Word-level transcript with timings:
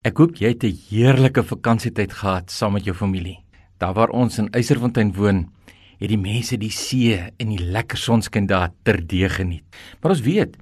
Ek 0.00 0.16
hoop 0.16 0.38
jy 0.40 0.54
het 0.54 0.64
'n 0.64 0.78
heerlike 0.88 1.42
vakansietyd 1.44 2.12
gehad 2.12 2.50
saam 2.50 2.72
met 2.72 2.84
jou 2.84 2.94
familie. 2.96 3.44
Daar 3.78 3.92
waar 3.92 4.08
ons 4.08 4.38
in 4.38 4.48
Eyserfontein 4.48 5.12
woon, 5.12 5.52
het 5.98 6.08
die 6.08 6.16
mense 6.16 6.56
die 6.56 6.70
see 6.70 7.18
en 7.36 7.48
die 7.48 7.58
lekker 7.58 7.98
sonskyn 7.98 8.46
daar 8.46 8.72
terdee 8.82 9.28
geniet. 9.28 9.64
Maar 10.00 10.12
ons 10.12 10.20
weet, 10.20 10.56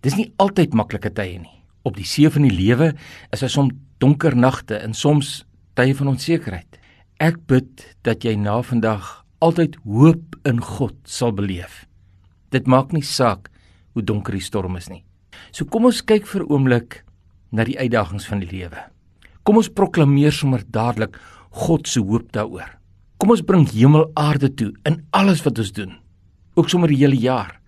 dis 0.00 0.16
nie 0.16 0.32
altyd 0.36 0.74
maklike 0.74 1.12
tye 1.12 1.38
nie. 1.38 1.62
Op 1.84 1.94
die 1.96 2.04
see 2.04 2.28
van 2.28 2.42
die 2.42 2.50
lewe 2.50 2.94
is 3.30 3.40
daar 3.40 3.50
soms 3.50 3.72
donker 3.98 4.36
nagte 4.36 4.74
en 4.74 4.94
soms 4.94 5.44
tye 5.74 5.94
van 5.94 6.08
onsekerheid. 6.08 6.78
Ek 7.20 7.46
bid 7.46 7.96
dat 8.02 8.24
jy 8.24 8.34
na 8.34 8.62
vandag 8.62 9.24
altyd 9.38 9.76
hoop 9.84 10.36
in 10.44 10.60
God 10.60 10.94
sal 11.04 11.32
beleef. 11.32 11.86
Dit 12.50 12.66
maak 12.66 12.92
nie 12.92 13.02
saak 13.02 13.48
hoe 13.92 14.02
donker 14.02 14.32
die 14.32 14.40
storm 14.40 14.76
is 14.76 14.88
nie. 14.88 15.04
So 15.52 15.64
kom 15.64 15.84
ons 15.84 16.02
kyk 16.02 16.26
vir 16.26 16.42
'n 16.42 16.50
oomblik 16.50 17.04
na 17.52 17.66
die 17.68 17.78
uitdagings 17.78 18.26
van 18.26 18.40
die 18.42 18.50
lewe. 18.50 18.80
Kom 19.44 19.58
ons 19.60 19.70
proklameer 19.70 20.32
sommer 20.32 20.64
dadelik 20.64 21.18
God 21.64 21.88
se 21.88 22.00
hoop 22.00 22.32
daaroor. 22.32 22.78
Kom 23.20 23.30
ons 23.34 23.44
bring 23.46 23.68
hemel 23.70 24.08
aarde 24.18 24.48
toe 24.54 24.72
in 24.88 25.02
alles 25.14 25.44
wat 25.44 25.60
ons 25.62 25.72
doen. 25.76 25.92
Ook 26.56 26.70
sommer 26.72 26.90
die 26.90 26.98
hele 27.02 27.18
jaar. 27.18 27.60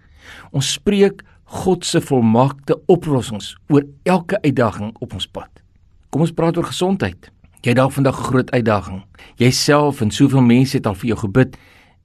Ons 0.51 0.73
spreek 0.79 1.23
God 1.63 1.85
se 1.85 2.01
volmaakte 2.01 2.79
oplossings 2.91 3.53
oor 3.69 3.85
elke 4.09 4.41
uitdaging 4.43 4.95
op 5.05 5.15
ons 5.15 5.29
pad. 5.29 5.51
Kom 6.11 6.25
ons 6.25 6.33
praat 6.35 6.57
oor 6.57 6.67
gesondheid. 6.71 7.31
Jy 7.65 7.73
het 7.73 7.79
dalk 7.79 7.93
vandag 7.93 8.19
'n 8.19 8.29
groot 8.31 8.51
uitdaging. 8.51 9.05
Jouself 9.37 10.01
en 10.01 10.11
soveel 10.11 10.43
mense 10.43 10.77
het 10.77 10.87
al 10.87 10.95
vir 10.95 11.09
jou 11.09 11.19
gebid, 11.19 11.57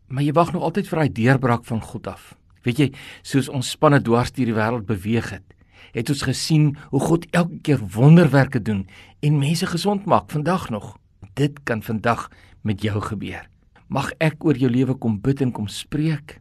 maar 0.07 0.23
jy 0.23 0.31
wag 0.33 0.51
nog 0.53 0.63
altyd 0.63 0.87
vir 0.87 0.99
daai 0.99 1.11
deurbraak 1.13 1.65
van 1.65 1.81
God 1.81 2.07
af. 2.07 2.35
Weet 2.63 2.77
jy, 2.77 2.91
soos 3.21 3.49
ons 3.49 3.69
spanne 3.69 4.01
dwars 4.01 4.31
deur 4.31 4.45
die 4.45 4.53
wêreld 4.53 4.85
beweeg 4.85 5.29
het, 5.29 5.43
het 5.91 6.09
ons 6.09 6.21
gesien 6.27 6.71
hoe 6.89 7.01
God 7.01 7.25
elke 7.31 7.59
keer 7.65 7.81
wonderwerke 7.95 8.61
doen 8.61 8.87
en 9.19 9.39
mense 9.39 9.65
gesond 9.65 10.05
maak 10.05 10.31
vandag 10.31 10.69
nog. 10.69 10.97
Dit 11.33 11.63
kan 11.63 11.83
vandag 11.83 12.29
met 12.61 12.81
jou 12.81 13.01
gebeur. 13.01 13.49
Mag 13.87 14.11
ek 14.19 14.43
oor 14.45 14.57
jou 14.57 14.69
lewe 14.71 14.93
kom 14.93 15.19
bid 15.21 15.41
en 15.41 15.51
kom 15.51 15.67
spreek. 15.67 16.39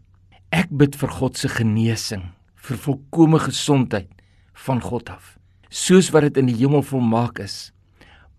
Ek 0.53 0.69
bid 0.71 0.97
vir 0.97 1.13
God 1.13 1.37
se 1.37 1.49
genesing, 1.49 2.25
vir 2.57 2.81
volkomme 2.81 3.39
gesondheid 3.41 4.11
van 4.65 4.81
God 4.85 5.11
af. 5.13 5.37
Soos 5.69 6.11
wat 6.13 6.29
dit 6.29 6.41
in 6.41 6.49
die 6.49 6.57
hemel 6.57 6.83
volmaak 6.83 7.39
is, 7.45 7.71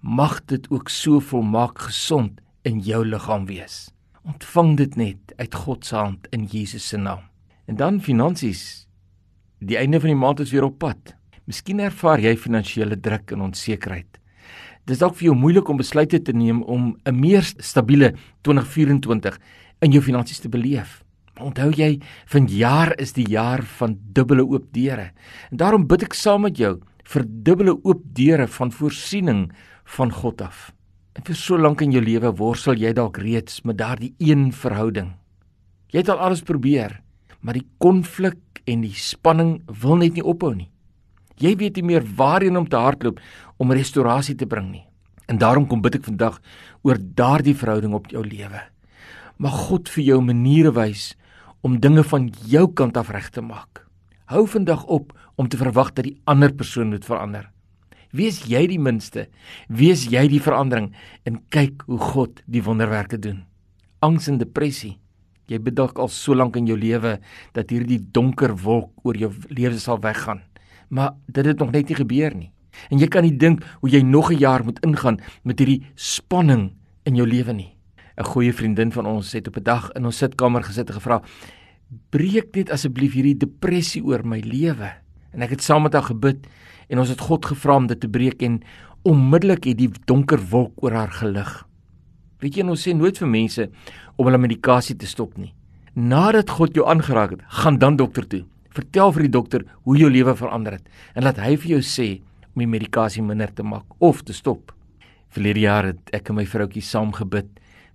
mag 0.01 0.39
dit 0.49 0.65
ook 0.71 0.89
so 0.89 1.19
volmaak 1.19 1.79
gesond 1.89 2.39
in 2.65 2.79
jou 2.85 3.03
liggaam 3.05 3.45
wees. 3.49 3.89
Ontvang 4.25 4.75
dit 4.77 4.95
net 4.95 5.33
uit 5.37 5.55
God 5.55 5.85
se 5.85 5.95
hand 5.95 6.27
in 6.35 6.45
Jesus 6.45 6.87
se 6.87 6.97
naam. 6.97 7.25
En 7.65 7.75
dan 7.75 8.01
finansies 8.01 8.88
Die 9.59 9.75
einde 9.75 9.99
van 9.99 10.13
die 10.13 10.19
maand 10.19 10.39
is 10.39 10.53
weer 10.55 10.63
op 10.69 10.77
pad. 10.79 11.15
Miskien 11.49 11.81
ervaar 11.83 12.21
jy 12.23 12.31
finansiële 12.39 12.95
druk 13.03 13.33
en 13.35 13.49
onsekerheid. 13.49 14.19
Dis 14.87 15.01
dalk 15.01 15.17
vir 15.19 15.29
jou 15.29 15.35
moeilik 15.35 15.67
om 15.69 15.79
besluite 15.81 16.21
te 16.23 16.31
neem 16.33 16.61
om 16.63 16.95
'n 17.05 17.19
meer 17.19 17.43
stabiele 17.43 18.13
2024 18.43 19.37
in 19.81 19.91
jou 19.91 20.01
finansies 20.01 20.39
te 20.39 20.49
beleef. 20.49 21.03
Onthou 21.39 21.71
jy, 21.71 21.99
vanjaar 22.25 22.93
is 22.99 23.13
die 23.13 23.27
jaar 23.27 23.63
van 23.63 23.97
dubbele 24.13 24.43
oop 24.43 24.71
deure. 24.71 25.11
En 25.51 25.57
daarom 25.57 25.87
bid 25.87 26.03
ek 26.03 26.13
saam 26.13 26.41
met 26.41 26.57
jou 26.57 26.79
vir 27.03 27.25
dubbele 27.27 27.79
oop 27.83 28.01
deure 28.13 28.47
van 28.47 28.71
voorsiening 28.71 29.51
van 29.85 30.11
God 30.11 30.41
af. 30.41 30.71
En 31.15 31.23
vir 31.23 31.35
so 31.35 31.57
lank 31.57 31.81
in 31.81 31.91
jou 31.91 32.01
lewe 32.01 32.31
worstel 32.31 32.75
jy 32.75 32.93
dalk 32.93 33.17
reeds 33.17 33.61
met 33.63 33.77
daardie 33.77 34.13
een 34.19 34.51
verhouding. 34.51 35.15
Jy 35.91 35.99
het 35.99 36.09
al 36.09 36.17
alles 36.17 36.41
probeer, 36.41 37.01
maar 37.41 37.53
die 37.53 37.67
konflik 37.77 38.37
en 38.69 38.83
die 38.85 38.95
spanning 38.95 39.59
wil 39.81 39.97
net 39.99 40.17
nie 40.17 40.25
ophou 40.25 40.53
nie. 40.53 40.69
Jy 41.39 41.55
weet 41.59 41.79
nie 41.79 41.87
meer 41.93 42.05
waarheen 42.19 42.59
om 42.59 42.67
te 42.67 42.79
hardloop 42.79 43.19
om 43.57 43.73
restaurasie 43.73 44.35
te 44.35 44.47
bring 44.49 44.69
nie. 44.71 44.85
En 45.29 45.39
daarom 45.39 45.67
kom 45.69 45.81
bid 45.81 45.99
ek 45.99 46.07
vandag 46.09 46.39
oor 46.83 46.99
daardie 46.99 47.55
verhouding 47.55 47.93
op 47.95 48.09
jou 48.11 48.23
lewe. 48.25 48.61
Mag 49.39 49.55
God 49.69 49.89
vir 49.93 50.03
jou 50.03 50.19
maniere 50.25 50.73
wys 50.75 51.13
om 51.63 51.79
dinge 51.79 52.03
van 52.07 52.27
jou 52.49 52.65
kant 52.73 52.97
af 52.99 53.11
reg 53.13 53.29
te 53.35 53.43
maak. 53.45 53.85
Hou 54.29 54.45
vandag 54.47 54.83
op 54.85 55.13
om 55.39 55.47
te 55.47 55.57
verwag 55.57 55.93
dat 55.95 56.05
die 56.07 56.17
ander 56.29 56.51
persoon 56.53 56.91
moet 56.93 57.07
verander. 57.07 57.47
Wees 58.11 58.41
jy 58.49 58.65
die 58.67 58.81
minste, 58.81 59.27
wees 59.69 60.07
jy 60.09 60.25
die 60.31 60.41
verandering 60.41 60.91
en 61.29 61.43
kyk 61.53 61.85
hoe 61.87 61.99
God 62.01 62.41
die 62.49 62.63
wonderwerke 62.65 63.19
doen. 63.21 63.43
Angs 64.01 64.27
en 64.31 64.39
depressie 64.41 64.97
Jy 65.49 65.59
bedog 65.59 65.95
al 65.97 66.11
so 66.13 66.35
lank 66.37 66.55
in 66.55 66.67
jou 66.69 66.77
lewe 66.77 67.17
dat 67.53 67.69
hierdie 67.73 67.99
donker 68.13 68.53
wolk 68.55 68.91
oor 69.03 69.17
jou 69.17 69.31
lewe 69.49 69.79
sal 69.81 69.99
weggaan. 69.99 70.43
Maar 70.89 71.15
dit 71.27 71.45
het 71.45 71.59
nog 71.59 71.71
net 71.71 71.89
nie 71.89 71.97
gebeur 71.97 72.35
nie. 72.35 72.51
En 72.89 73.01
jy 73.01 73.07
kan 73.11 73.25
nie 73.25 73.35
dink 73.35 73.63
hoe 73.81 73.89
jy 73.89 74.01
nog 74.01 74.31
'n 74.31 74.37
jaar 74.37 74.63
moet 74.63 74.79
ingaan 74.85 75.19
met 75.43 75.59
hierdie 75.59 75.83
spanning 75.95 76.73
in 77.03 77.15
jou 77.15 77.27
lewe 77.27 77.53
nie. 77.53 77.75
'n 78.17 78.23
Goeie 78.23 78.53
vriendin 78.53 78.91
van 78.91 79.05
ons 79.05 79.31
het 79.33 79.47
op 79.47 79.57
'n 79.57 79.63
dag 79.63 79.91
in 79.95 80.05
ons 80.05 80.17
sitkamer 80.17 80.63
gesit 80.63 80.89
en 80.89 80.95
gevra: 80.95 81.21
"Breek 82.09 82.55
net 82.55 82.69
asseblief 82.71 83.13
hierdie 83.13 83.37
depressie 83.37 84.03
oor 84.03 84.25
my 84.25 84.39
lewe." 84.39 84.91
En 85.31 85.41
ek 85.41 85.49
het 85.49 85.61
saam 85.63 85.83
met 85.83 85.93
haar 85.93 86.03
gebid 86.03 86.47
en 86.89 86.99
ons 86.99 87.09
het 87.09 87.19
God 87.19 87.45
gevra 87.45 87.75
om 87.75 87.87
dit 87.87 87.99
te 87.99 88.09
breek 88.09 88.41
en 88.41 88.61
onmiddellik 89.03 89.63
het 89.63 89.77
die 89.77 89.89
donker 90.05 90.39
wolk 90.49 90.73
oor 90.83 90.91
haar 90.91 91.11
gelig. 91.11 91.68
Weet 92.39 92.55
jy, 92.55 92.63
ons 92.63 92.83
sê 92.87 92.93
nooit 92.95 93.17
vir 93.19 93.27
mense 93.27 93.65
om 94.15 94.27
hulle 94.27 94.39
medikasie 94.39 94.95
te 94.95 95.07
stop 95.09 95.35
nie. 95.37 95.51
Nadat 95.99 96.51
God 96.55 96.77
jou 96.77 96.85
aangeraak 96.87 97.35
het, 97.35 97.45
gaan 97.63 97.79
dan 97.81 97.97
dokter 97.99 98.27
toe. 98.29 98.45
Vertel 98.71 99.11
vir 99.15 99.25
die 99.25 99.33
dokter 99.33 99.65
hoe 99.83 99.97
jou 99.99 100.09
lewe 100.11 100.35
verander 100.37 100.77
het 100.77 100.85
en 101.17 101.25
laat 101.25 101.39
hy 101.41 101.55
vir 101.59 101.73
jou 101.75 101.81
sê 101.83 102.09
om 102.53 102.61
die 102.63 102.69
medikasie 102.69 103.23
minder 103.25 103.51
te 103.51 103.65
maak 103.65 103.87
of 103.99 104.21
te 104.23 104.35
stop. 104.37 104.71
Verlede 105.33 105.65
jaar 105.65 105.89
het 105.89 106.13
ek 106.15 106.29
en 106.31 106.39
my 106.39 106.45
vroutjie 106.47 106.85
saam 106.85 107.11
gebid 107.17 107.49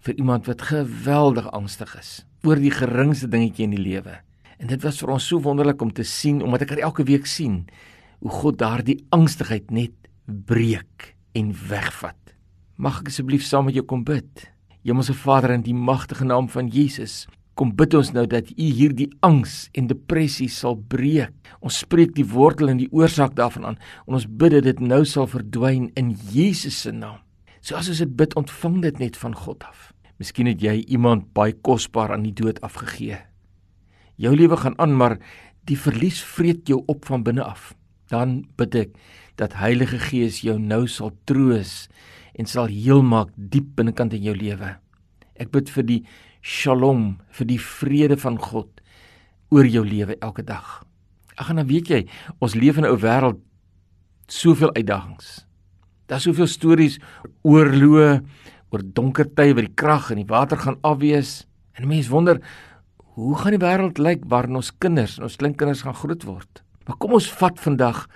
vir 0.04 0.18
iemand 0.20 0.50
wat 0.50 0.66
geweldig 0.68 1.48
angstig 1.56 1.94
is 1.98 2.12
oor 2.44 2.60
die 2.60 2.74
geringste 2.74 3.30
dingetjie 3.32 3.64
in 3.64 3.76
die 3.78 3.84
lewe. 3.84 4.18
En 4.60 4.68
dit 4.68 4.82
was 4.84 4.98
vir 5.00 5.14
ons 5.14 5.30
so 5.30 5.40
wonderlik 5.40 5.80
om 5.82 5.92
te 5.94 6.04
sien 6.04 6.42
omdat 6.44 6.66
ek 6.66 6.74
haar 6.74 6.84
elke 6.90 7.06
week 7.08 7.30
sien 7.30 7.62
hoe 8.20 8.34
God 8.42 8.60
daardie 8.60 8.98
angstigheid 9.14 9.72
net 9.72 9.96
breek 10.26 11.14
en 11.36 11.54
wegvat. 11.70 12.23
Mag 12.74 13.04
ek 13.04 13.12
asseblief 13.12 13.44
saam 13.46 13.68
met 13.68 13.76
jou 13.78 13.84
kom 13.86 14.00
bid? 14.02 14.48
Hemelse 14.82 15.14
Vader 15.14 15.52
in 15.54 15.62
die 15.62 15.76
magtige 15.78 16.26
naam 16.26 16.48
van 16.50 16.66
Jesus, 16.74 17.28
kom 17.54 17.70
bid 17.78 17.94
ons 17.94 18.10
nou 18.10 18.24
dat 18.26 18.48
U 18.50 18.66
hierdie 18.66 19.06
angs 19.22 19.68
en 19.78 19.86
depressie 19.86 20.48
sal 20.50 20.74
breek. 20.74 21.30
Ons 21.62 21.78
spreek 21.84 22.16
die 22.16 22.26
wortel 22.26 22.72
en 22.72 22.80
die 22.80 22.90
oorsaak 22.90 23.36
daarvan 23.38 23.68
aan 23.68 23.78
en 23.78 24.16
ons 24.18 24.26
bid 24.26 24.56
dat 24.56 24.66
dit 24.66 24.82
nou 24.82 25.04
sal 25.06 25.30
verdwyn 25.30 25.92
in 25.94 26.16
Jesus 26.32 26.80
se 26.82 26.90
naam. 26.90 27.20
So 27.62 27.78
as 27.78 27.92
ons 27.92 28.02
dit 28.02 28.10
bid, 28.10 28.34
ontvang 28.34 28.80
dit 28.82 28.98
net 29.04 29.20
van 29.22 29.38
God 29.38 29.62
af. 29.70 29.92
Miskien 30.18 30.50
het 30.50 30.58
jy 30.62 30.80
iemand 30.90 31.30
baie 31.30 31.54
kosbaar 31.54 32.10
aan 32.10 32.26
die 32.26 32.34
dood 32.34 32.58
afgegee. 32.66 33.20
Jou 34.18 34.34
lewe 34.34 34.58
gaan 34.58 34.74
aan, 34.82 34.98
maar 34.98 35.20
die 35.70 35.78
verlies 35.78 36.18
vreet 36.26 36.66
jou 36.66 36.82
op 36.90 37.06
van 37.06 37.22
binne 37.22 37.46
af. 37.46 37.70
Dan 38.10 38.42
bid 38.58 38.74
ek 38.82 38.98
dat 39.38 39.54
Heilige 39.62 40.02
Gees 40.10 40.42
jou 40.42 40.58
nou 40.58 40.88
sal 40.90 41.14
troos 41.24 41.86
en 42.34 42.46
sal 42.50 42.70
heel 42.70 43.02
maak 43.02 43.30
diep 43.36 43.74
binnekant 43.78 44.14
in 44.16 44.22
jou 44.22 44.34
lewe. 44.36 44.74
Ek 45.40 45.50
bid 45.54 45.70
vir 45.70 45.86
die 45.86 46.00
shalom, 46.44 47.18
vir 47.34 47.48
die 47.48 47.60
vrede 47.60 48.18
van 48.20 48.38
God 48.38 48.82
oor 49.54 49.66
jou 49.66 49.84
lewe 49.86 50.18
elke 50.20 50.44
dag. 50.46 50.82
Ag 51.38 51.50
en 51.50 51.62
dan 51.62 51.68
weet 51.70 51.90
jy, 51.90 52.00
ons 52.42 52.54
leef 52.54 52.78
in 52.78 52.84
'n 52.84 52.90
ou 52.90 52.98
wêreld 52.98 53.40
soveel 54.28 54.74
uitdagings. 54.74 55.46
Daar's 56.06 56.22
soveel 56.22 56.46
stories 56.46 56.98
oor 57.42 57.66
oorloë, 57.66 58.22
oor 58.70 58.82
donker 58.82 59.26
tye 59.34 59.54
waar 59.54 59.66
die 59.66 59.74
krag 59.74 60.10
en 60.10 60.16
die 60.16 60.28
water 60.28 60.56
gaan 60.56 60.78
afwees 60.82 61.46
en 61.78 61.88
mense 61.88 62.10
wonder 62.10 62.40
hoe 63.14 63.36
gaan 63.38 63.54
die 63.54 63.62
wêreld 63.62 63.98
lyk 63.98 64.24
waarin 64.26 64.56
ons 64.56 64.72
kinders, 64.78 65.18
ons 65.18 65.36
kleinkinders 65.36 65.82
gaan 65.82 65.94
groot 65.94 66.24
word. 66.24 66.62
Maar 66.86 66.96
kom 66.96 67.12
ons 67.12 67.30
vat 67.30 67.60
vandag 67.60 68.08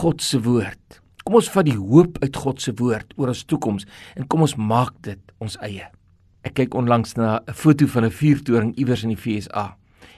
God 0.00 0.22
se 0.22 0.38
woord. 0.42 1.00
Kom 1.26 1.40
ons 1.40 1.48
vat 1.50 1.66
die 1.66 1.74
hoop 1.74 2.20
uit 2.22 2.36
God 2.38 2.60
se 2.62 2.70
woord 2.78 3.16
oor 3.18 3.32
ons 3.32 3.40
toekoms 3.50 3.86
en 4.14 4.26
kom 4.30 4.44
ons 4.46 4.52
maak 4.62 4.92
dit 5.02 5.18
ons 5.42 5.56
eie. 5.66 5.88
Ek 6.46 6.54
kyk 6.54 6.76
onlangs 6.78 7.16
na 7.18 7.40
'n 7.42 7.52
foto 7.52 7.86
van 7.86 8.04
'n 8.04 8.14
vuurtoring 8.14 8.76
iewers 8.78 9.02
in 9.02 9.10
die 9.10 9.18
FSA. 9.18 9.74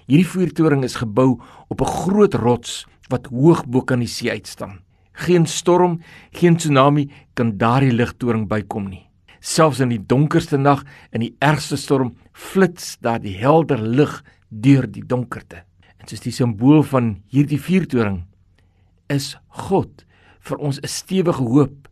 Hierdie 0.06 0.28
vuurtoring 0.28 0.84
is 0.84 1.00
gebou 1.00 1.40
op 1.70 1.80
'n 1.80 1.92
groot 2.04 2.34
rots 2.34 2.86
wat 3.08 3.26
hoog 3.26 3.64
bo 3.66 3.80
kan 3.80 4.00
die 4.00 4.06
see 4.06 4.30
uitstaan. 4.30 4.80
Geen 5.12 5.46
storm, 5.46 6.00
geen 6.32 6.56
tsunami 6.56 7.08
kan 7.34 7.56
daardie 7.56 7.92
ligtoring 7.92 8.46
bykom 8.46 8.88
nie. 8.90 9.08
Selfs 9.40 9.80
in 9.80 9.88
die 9.88 10.06
donkerste 10.06 10.58
nag 10.58 10.84
en 11.10 11.20
die 11.20 11.36
ergste 11.40 11.76
storm 11.76 12.16
flits 12.32 12.98
daar 13.00 13.18
die 13.20 13.38
helder 13.38 13.80
lig 13.80 14.22
deur 14.50 14.86
die 14.86 15.06
donkerte. 15.06 15.64
Dit 16.00 16.12
is 16.12 16.20
die 16.20 16.32
simbool 16.32 16.82
van 16.82 17.22
hierdie 17.30 17.60
vuurtoring 17.60 18.24
is 19.08 19.38
God 19.48 20.04
vir 20.40 20.56
ons 20.58 20.78
'n 20.80 20.86
stewige 20.86 21.42
hoop 21.42 21.88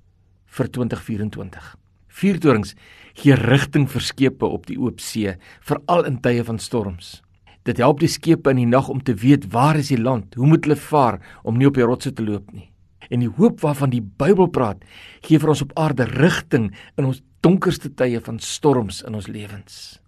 vir 0.46 0.69
2024. 0.69 1.76
Vuurtorings 2.08 2.75
gee 3.14 3.34
rigting 3.34 3.87
vir 3.90 4.00
skepe 4.00 4.46
op 4.46 4.66
die 4.66 4.78
oop 4.78 5.00
see, 5.00 5.37
veral 5.60 6.04
in 6.04 6.20
tye 6.20 6.44
van 6.44 6.58
storms. 6.58 7.22
Dit 7.64 7.78
help 7.82 8.00
die 8.00 8.08
skepe 8.08 8.50
in 8.50 8.56
die 8.56 8.70
nag 8.70 8.88
om 8.88 9.02
te 9.02 9.14
weet 9.14 9.48
waar 9.52 9.76
is 9.76 9.88
die 9.88 10.00
land, 10.00 10.34
hoe 10.34 10.46
moet 10.46 10.64
hulle 10.64 10.76
vaar 10.76 11.20
om 11.43 11.58
nie 11.58 11.66
op 11.66 11.75
die 11.75 11.87
rotse 11.87 12.12
te 12.12 12.22
loop 12.22 12.52
nie. 12.52 12.70
En 13.10 13.20
die 13.20 13.31
hoop 13.31 13.60
waarvan 13.60 13.90
die 13.90 14.02
Bybel 14.02 14.48
praat, 14.50 14.82
gee 15.22 15.38
vir 15.38 15.52
ons 15.52 15.62
op 15.62 15.75
aarde 15.78 16.04
rigting 16.04 16.72
in 16.96 17.04
ons 17.04 17.22
donkerste 17.43 17.93
tye 17.94 18.20
van 18.20 18.38
storms 18.43 19.02
in 19.06 19.14
ons 19.14 19.28
lewens. 19.31 19.98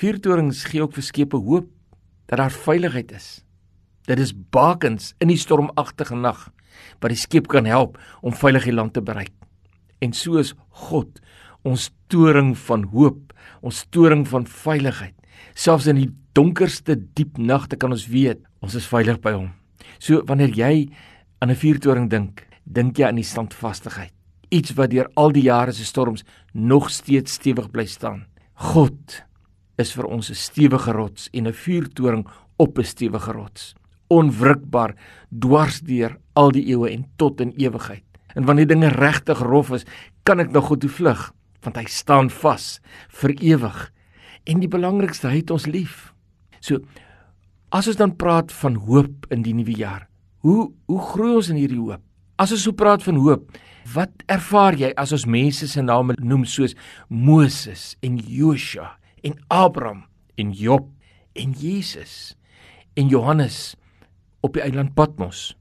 Vuurtorings 0.00 0.64
gee 0.70 0.82
ook 0.84 0.94
vir 0.96 1.04
skepe 1.04 1.40
hoop 1.40 1.68
dat 2.30 2.38
daar 2.38 2.54
veiligheid 2.54 3.12
is. 3.12 3.42
Dit 4.08 4.20
is 4.22 4.32
bakens 4.32 5.14
in 5.20 5.28
die 5.28 5.40
stormagtige 5.40 6.16
nag 6.16 6.48
wat 7.00 7.10
die 7.10 7.20
skip 7.20 7.48
kan 7.48 7.64
help 7.64 7.98
om 8.22 8.32
veilig 8.32 8.64
die 8.64 8.76
land 8.76 8.94
te 8.94 9.02
bereik. 9.02 9.32
En 10.00 10.12
so 10.12 10.38
is 10.38 10.54
God 10.88 11.20
ons 11.62 11.90
toring 12.08 12.54
van 12.66 12.86
hoop, 12.94 13.34
ons 13.60 13.84
toring 13.92 14.24
van 14.28 14.46
veiligheid. 14.46 15.14
Selfs 15.54 15.88
in 15.90 15.96
die 16.00 16.10
donkerste 16.36 16.96
diep 16.96 17.38
nagte 17.38 17.76
kan 17.76 17.92
ons 17.92 18.08
weet 18.08 18.40
ons 18.64 18.76
is 18.76 18.88
veilig 18.88 19.20
by 19.20 19.32
hom. 19.36 19.50
So 19.98 20.22
wanneer 20.28 20.52
jy 20.56 20.88
aan 21.40 21.50
'n 21.50 21.56
vuurtoring 21.56 22.08
dink, 22.10 22.46
dink 22.64 22.98
jy 22.98 23.06
aan 23.06 23.16
die 23.16 23.24
standvastigheid. 23.24 24.12
Iets 24.50 24.74
wat 24.76 24.90
deur 24.90 25.08
al 25.16 25.32
die 25.32 25.42
jare 25.42 25.72
se 25.72 25.84
storms 25.84 26.24
nog 26.52 26.90
steeds 26.90 27.32
stewig 27.32 27.70
bly 27.70 27.86
staan. 27.86 28.26
God 28.54 29.24
is 29.78 29.92
vir 29.92 30.04
ons 30.04 30.30
'n 30.30 30.34
stewige 30.34 30.92
rots 30.92 31.28
en 31.32 31.46
'n 31.46 31.52
vuurtoring 31.52 32.26
op 32.58 32.78
'n 32.78 32.84
stewige 32.84 33.32
rots. 33.32 33.74
Onwrikbaar 34.10 34.96
dwars 35.30 35.80
deur 35.86 36.18
al 36.38 36.52
die 36.54 36.66
eeue 36.72 36.90
en 36.90 37.06
tot 37.20 37.40
in 37.40 37.54
ewigheid. 37.58 38.04
En 38.34 38.46
wanneer 38.46 38.68
dinge 38.70 38.90
regtig 38.94 39.40
rof 39.42 39.72
is, 39.74 39.86
kan 40.22 40.42
ek 40.42 40.52
nog 40.54 40.70
God 40.70 40.84
toe 40.84 40.90
vlug, 40.90 41.30
want 41.64 41.78
hy 41.78 41.86
staan 41.90 42.30
vas 42.30 42.78
vir 43.22 43.34
ewig. 43.38 43.80
En 44.46 44.62
die 44.62 44.70
belangrikste, 44.70 45.28
hy 45.30 45.42
het 45.42 45.54
ons 45.54 45.66
lief. 45.70 46.12
So 46.60 46.82
as 47.70 47.86
ons 47.90 47.98
dan 47.98 48.16
praat 48.18 48.50
van 48.62 48.78
hoop 48.86 49.28
in 49.30 49.44
die 49.46 49.54
nuwe 49.54 49.76
jaar, 49.78 50.10
Hoe 50.40 50.70
hoe 50.88 51.00
groei 51.00 51.34
ons 51.36 51.50
in 51.52 51.58
hierdie 51.60 51.80
hoop? 51.80 52.00
As 52.40 52.52
ons 52.54 52.62
so 52.64 52.72
praat 52.72 53.02
van 53.04 53.18
hoop, 53.20 53.50
wat 53.92 54.22
ervaar 54.32 54.76
jy 54.78 54.88
as 55.00 55.12
ons 55.12 55.26
mense 55.28 55.66
se 55.68 55.82
name 55.84 56.16
noem 56.16 56.46
soos 56.48 56.72
Moses 57.08 57.94
en 58.04 58.16
Joshua 58.16 58.94
en 59.26 59.36
Abraham 59.52 60.06
en 60.40 60.54
Job 60.56 60.88
en 61.36 61.52
Jesus 61.56 62.34
en 62.96 63.12
Johannes 63.12 63.74
op 64.40 64.54
die 64.54 64.62
eiland 64.62 64.94
Patmos? 64.94 65.56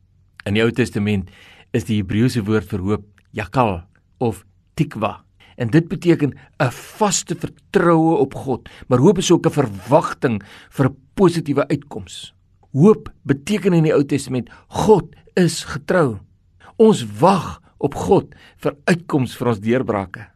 In 0.45 0.53
die 0.53 0.63
Ou 0.63 0.71
Testament 0.71 1.29
is 1.75 1.85
die 1.85 1.99
Hebreëse 1.99 2.43
woord 2.47 2.69
vir 2.71 2.83
hoop 2.85 3.07
yakal 3.35 3.81
of 4.19 4.45
tikwa. 4.79 5.19
En 5.59 5.69
dit 5.69 5.87
beteken 5.87 6.33
'n 6.59 6.71
vaste 6.71 7.35
vertroue 7.35 8.15
op 8.15 8.33
God, 8.33 8.69
maar 8.87 8.99
hoop 8.99 9.17
is 9.17 9.31
ook 9.31 9.45
'n 9.45 9.51
verwagting 9.51 10.43
vir 10.69 10.85
'n 10.89 10.97
positiewe 11.13 11.67
uitkoms. 11.67 12.33
Hoop 12.71 13.13
beteken 13.23 13.73
in 13.73 13.83
die 13.83 13.93
Ou 13.93 14.03
Testament 14.03 14.49
God 14.67 15.15
is 15.33 15.63
getrou. 15.63 16.19
Ons 16.77 17.05
wag 17.19 17.61
op 17.77 17.95
God 17.95 18.35
vir 18.57 18.75
uitkoms 18.85 19.37
vir 19.37 19.47
ons 19.47 19.59
deurbrake. 19.59 20.27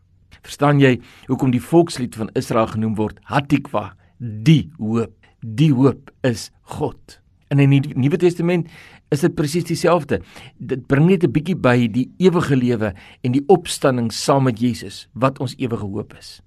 Verstaan 0.44 0.80
jy 0.80 0.98
hoekom 1.28 1.51
die 1.51 1.62
volkslied 1.62 2.16
van 2.16 2.30
Israel 2.36 2.68
genoem 2.68 2.95
word 2.95 3.19
Hatikwa, 3.24 3.95
die 4.19 4.72
hoop. 4.78 5.13
Die 5.40 5.72
hoop 5.74 6.12
is 6.24 6.51
God. 6.62 7.23
In 7.54 7.70
die 7.70 7.94
Nuwe 7.96 8.18
Testament 8.18 8.68
is 9.14 9.22
dit 9.22 9.36
presies 9.36 9.64
dieselfde. 9.64 10.22
Dit 10.58 10.88
bring 10.88 11.06
net 11.06 11.24
'n 11.24 11.32
bietjie 11.32 11.56
by 11.56 11.88
die 11.88 12.10
ewige 12.18 12.56
lewe 12.56 12.94
en 13.24 13.32
die 13.32 13.44
opstanding 13.48 14.12
saam 14.12 14.44
met 14.44 14.60
Jesus 14.60 15.08
wat 15.14 15.40
ons 15.40 15.56
ewige 15.58 15.86
hoop 15.86 16.14
is. 16.18 16.42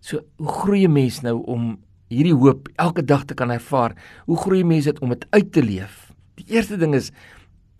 So, 0.00 0.20
hoe 0.36 0.48
groei 0.48 0.84
'n 0.86 0.92
mens 0.92 1.22
nou 1.22 1.42
om 1.46 1.78
hierdie 2.12 2.36
hoop 2.36 2.68
elke 2.80 3.04
dag 3.04 3.24
te 3.24 3.36
kan 3.38 3.50
ervaar. 3.50 3.96
Hoe 4.28 4.38
groei 4.38 4.64
mense 4.64 4.92
dit 4.92 5.02
om 5.02 5.12
dit 5.14 5.26
uit 5.30 5.52
te 5.52 5.64
leef? 5.64 6.12
Die 6.40 6.48
eerste 6.56 6.78
ding 6.80 6.94
is 6.94 7.10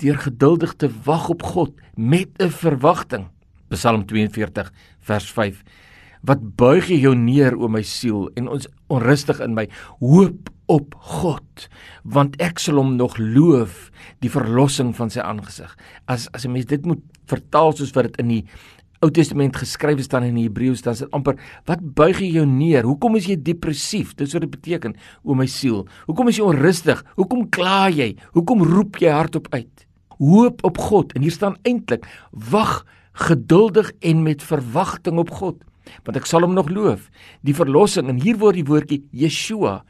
deur 0.03 0.19
geduldig 0.19 0.75
te 0.81 0.91
wag 1.07 1.29
op 1.33 1.43
God 1.43 1.73
met 1.97 2.31
'n 2.39 2.51
verwagting. 2.51 3.29
Psalm 3.69 4.07
42 4.07 4.73
vers 5.01 5.31
5. 5.31 5.63
Wat 6.23 6.57
buig 6.57 6.89
jy 6.89 7.01
jou 7.01 7.15
neer 7.15 7.57
o 7.57 7.69
my 7.69 7.83
siel 7.83 8.31
en 8.35 8.49
ons 8.49 8.69
onrustig 8.89 9.41
in 9.41 9.55
my 9.55 9.69
hoop 9.99 10.51
op 10.73 10.97
God 11.21 11.69
want 12.03 12.39
ek 12.43 12.61
sal 12.63 12.81
hom 12.81 12.97
nog 12.99 13.19
loof 13.21 13.91
die 14.25 14.31
verlossing 14.33 14.93
van 14.97 15.11
sy 15.13 15.23
aangesig. 15.23 15.71
As 16.11 16.29
as 16.33 16.47
'n 16.47 16.53
mens 16.53 16.67
dit 16.67 16.87
moet 16.87 17.03
vertaal 17.27 17.73
soos 17.77 17.93
wat 17.95 18.11
dit 18.11 18.17
in 18.19 18.29
die 18.29 18.45
Ou 19.03 19.11
Testament 19.11 19.57
geskrywe 19.59 20.03
staan 20.03 20.23
in 20.23 20.37
die 20.39 20.45
Hebreëus 20.47 20.83
dan 20.83 20.93
is 20.93 21.01
dit 21.03 21.11
amper 21.11 21.35
wat 21.67 21.81
buig 21.83 22.21
jy 22.21 22.39
jou 22.39 22.47
neer? 22.47 22.85
Hoekom 22.87 23.17
is 23.17 23.27
jy 23.27 23.37
depressief? 23.37 24.15
Dis 24.15 24.33
wat 24.33 24.43
dit 24.43 24.51
beteken 24.51 24.95
o 25.25 25.35
my 25.35 25.47
siel. 25.47 25.89
Hoekom 26.07 26.29
is 26.29 26.39
jy 26.39 26.45
onrustig? 26.45 27.03
Hoekom 27.17 27.49
kla 27.51 27.91
jy? 27.91 28.15
Hoekom 28.33 28.63
roep 28.63 28.97
jy 29.03 29.11
hardop 29.11 29.49
uit? 29.51 29.87
Hoop 30.19 30.63
op 30.65 30.79
God 30.79 31.13
en 31.17 31.23
hier 31.23 31.35
staan 31.35 31.57
eintlik 31.65 32.07
wag 32.31 32.87
geduldig 33.13 33.91
en 34.01 34.23
met 34.23 34.43
verwagting 34.43 35.19
op 35.19 35.31
God 35.31 35.59
want 36.07 36.17
ek 36.17 36.27
sal 36.27 36.47
hom 36.47 36.55
nog 36.55 36.71
loof. 36.71 37.11
Die 37.43 37.55
verlossing 37.55 38.09
en 38.09 38.21
hier 38.23 38.39
word 38.39 38.55
die 38.55 38.65
woordjie 38.65 39.03
Yeshua 39.11 39.83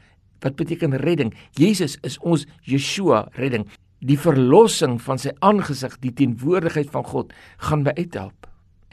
wat 0.43 0.57
beteken 0.59 0.97
redding. 1.01 1.33
Jesus 1.57 1.97
is 2.03 2.19
ons 2.21 2.45
Yeshua 2.67 3.25
redding. 3.39 3.65
Die 4.03 4.19
verlossing 4.19 4.99
van 5.01 5.21
sy 5.21 5.31
aangesig, 5.45 5.95
die 6.03 6.11
teenwoordigheid 6.11 6.91
van 6.91 7.05
God 7.07 7.33
gaan 7.63 7.85
my 7.87 7.93
uithelp. 7.95 8.49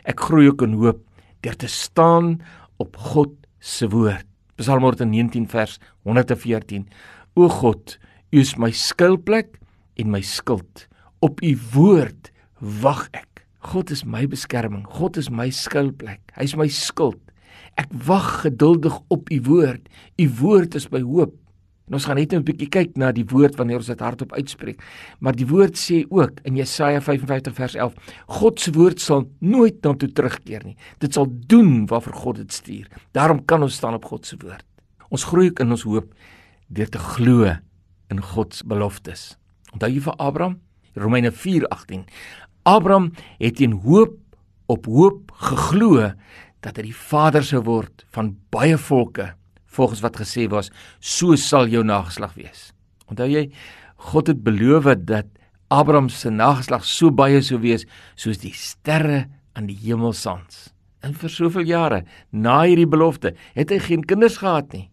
Ek 0.08 0.20
groei 0.28 0.48
ook 0.48 0.62
in 0.64 0.78
hoop 0.80 1.02
deur 1.44 1.56
te 1.56 1.68
staan 1.68 2.38
op 2.80 2.96
God 3.12 3.32
se 3.60 3.88
woord. 3.90 4.26
Psalm 4.60 4.84
119 4.84 5.46
vers 5.48 5.78
114. 6.04 6.84
O 7.34 7.48
God, 7.48 7.96
U 8.30 8.38
is 8.38 8.54
my 8.60 8.70
skuilplek 8.70 9.56
en 9.98 10.10
my 10.12 10.20
skild. 10.24 10.86
Op 11.24 11.40
U 11.42 11.52
woord 11.72 12.30
wag 12.60 13.08
ek. 13.16 13.44
God 13.72 13.90
is 13.92 14.04
my 14.04 14.26
beskerming. 14.28 14.84
God 14.88 15.16
is 15.20 15.30
my 15.32 15.48
skuilplek. 15.52 16.20
Hy 16.36 16.46
is 16.48 16.56
my 16.56 16.68
skild. 16.72 17.20
Ek 17.80 17.88
wag 18.06 18.44
geduldig 18.44 18.96
op 19.12 19.28
U 19.32 19.40
woord. 19.48 19.88
U 20.20 20.26
woord 20.40 20.76
is 20.76 20.88
my 20.92 21.02
hoop. 21.04 21.36
En 21.90 21.96
ons 21.98 22.04
gaan 22.06 22.16
net 22.16 22.32
'n 22.32 22.44
bietjie 22.46 22.68
kyk 22.70 22.96
na 22.96 23.10
die 23.10 23.26
woord 23.26 23.56
wanneer 23.58 23.82
ons 23.82 23.86
dit 23.86 24.00
hardop 24.00 24.32
uitspreek. 24.32 24.80
Maar 25.18 25.34
die 25.34 25.46
woord 25.46 25.74
sê 25.74 26.06
ook 26.08 26.38
in 26.44 26.54
Jesaja 26.56 27.00
55 27.00 27.54
vers 27.54 27.74
11: 27.74 27.94
God 28.26 28.60
se 28.60 28.70
woord 28.70 29.00
sal 29.00 29.28
nooit 29.40 29.82
na 29.82 29.94
toe 29.94 30.08
terugkeer 30.08 30.64
nie. 30.64 30.76
Dit 31.00 31.14
sal 31.14 31.26
doen 31.28 31.86
waarvoor 31.86 32.14
God 32.14 32.36
dit 32.36 32.52
stuur. 32.52 32.86
Daarom 33.12 33.44
kan 33.44 33.62
ons 33.62 33.74
staan 33.74 33.94
op 33.94 34.04
God 34.04 34.26
se 34.26 34.36
woord. 34.38 34.64
Ons 35.10 35.24
groei 35.24 35.50
in 35.58 35.70
ons 35.70 35.82
hoop 35.82 36.14
deur 36.68 36.88
te 36.88 36.98
glo 36.98 37.56
in 38.10 38.20
God 38.20 38.54
se 38.54 38.64
beloftes. 38.64 39.36
Onthou 39.72 39.90
jy 39.90 40.00
vir 40.00 40.14
Abraham? 40.18 40.60
Romeine 40.94 41.32
4:18. 41.32 42.06
Abraham 42.62 43.12
het 43.38 43.60
in 43.60 43.72
hoop 43.72 44.16
op 44.66 44.86
hoop 44.86 45.32
geglo 45.34 46.12
dat 46.60 46.76
hy 46.76 46.82
die 46.82 46.94
vader 46.94 47.42
sou 47.42 47.62
word 47.62 48.04
van 48.14 48.36
baie 48.50 48.78
volke 48.78 49.34
volgens 49.70 50.02
wat 50.04 50.18
gesê 50.20 50.48
was, 50.50 50.70
so 50.98 51.36
sal 51.38 51.70
jou 51.70 51.82
nageslag 51.86 52.34
wees. 52.38 52.70
Onthou 53.10 53.28
jy, 53.30 53.48
God 54.10 54.30
het 54.32 54.42
beloof 54.42 54.88
dat 55.06 55.28
Abraham 55.70 56.08
se 56.10 56.30
nageslag 56.30 56.84
so 56.84 57.12
baie 57.14 57.42
sou 57.46 57.60
wees 57.62 57.86
soos 58.18 58.40
die 58.42 58.54
sterre 58.56 59.28
aan 59.54 59.68
die 59.70 59.78
hemelsans. 59.84 60.70
En 61.00 61.14
vir 61.16 61.32
soveel 61.32 61.68
jare 61.68 62.00
na 62.30 62.62
hierdie 62.64 62.88
belofte 62.90 63.34
het 63.54 63.70
hy 63.70 63.78
geen 63.84 64.02
kinders 64.04 64.40
gehad 64.42 64.72
nie. 64.74 64.88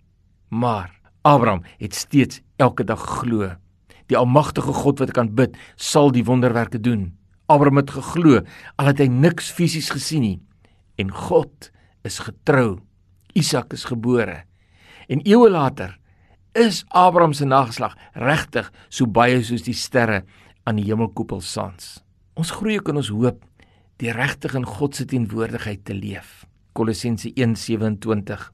Maar 0.50 0.92
Abraham 1.28 1.64
het 1.82 1.98
steeds 1.98 2.42
elke 2.62 2.86
dag 2.88 3.02
geglo. 3.02 3.56
Die 4.08 4.18
almagtige 4.18 4.72
God 4.72 5.02
wat 5.02 5.12
kan 5.18 5.34
bid, 5.36 5.58
sal 5.76 6.14
die 6.16 6.24
wonderwerke 6.24 6.80
doen. 6.80 7.12
Abraham 7.52 7.82
het 7.82 7.92
geglo 7.96 8.44
al 8.78 8.92
het 8.92 9.02
hy 9.04 9.10
niks 9.12 9.50
fisies 9.52 9.90
gesien 9.92 10.24
nie. 10.24 10.38
En 11.02 11.12
God 11.12 11.72
is 12.08 12.22
getrou. 12.24 12.80
Isak 13.36 13.74
is 13.76 13.88
gebore. 13.88 14.44
En 15.08 15.24
eeue 15.24 15.50
later 15.50 15.96
is 16.52 16.84
Abraham 16.88 17.34
se 17.34 17.46
nageslag 17.46 17.96
regtig 18.14 18.68
so 18.90 19.08
baie 19.08 19.40
soos 19.46 19.64
die 19.64 19.76
sterre 19.78 20.24
aan 20.68 20.82
die 20.82 20.88
hemelkoepel 20.90 21.40
sans. 21.42 22.02
Ons 22.36 22.52
groei 22.52 22.76
ook 22.80 22.92
in 22.92 23.00
ons 23.00 23.12
hoop 23.14 23.40
die 24.02 24.12
regtig 24.14 24.58
in 24.58 24.68
God 24.68 24.98
se 24.98 25.08
teenwoordigheid 25.08 25.86
te 25.88 25.96
leef. 25.96 26.44
Kolossense 26.78 27.32
1:27. 27.34 28.52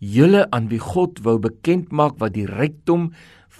Julle 0.00 0.46
aan 0.50 0.68
wie 0.68 0.80
God 0.82 1.20
wou 1.22 1.38
bekend 1.38 1.92
maak 1.92 2.18
wat 2.18 2.34
die 2.34 2.48
rykdom 2.48 3.12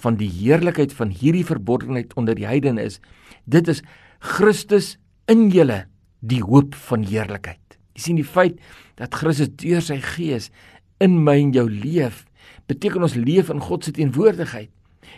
van 0.03 0.17
die 0.17 0.29
heerlikheid 0.29 0.93
van 0.93 1.09
hierdie 1.09 1.45
verbondenheid 1.45 2.13
onder 2.17 2.35
die 2.35 2.47
heidene 2.49 2.83
is. 2.83 2.99
Dit 3.45 3.67
is 3.67 3.83
Christus 4.19 4.97
in 5.29 5.49
julle, 5.49 5.85
die 6.19 6.41
hoop 6.43 6.75
van 6.89 7.05
heerlikheid. 7.07 7.77
Jy 7.95 8.01
sien 8.01 8.19
die 8.19 8.27
feit 8.27 8.59
dat 8.99 9.15
Christus 9.15 9.51
deur 9.61 9.81
sy 9.81 9.99
gees 10.01 10.51
in 11.01 11.17
my 11.25 11.37
en 11.41 11.53
jou 11.55 11.65
leef, 11.69 12.23
beteken 12.69 13.03
ons 13.07 13.17
leef 13.17 13.49
in 13.53 13.61
God 13.63 13.85
se 13.85 13.93
teenwoordigheid. 13.95 14.69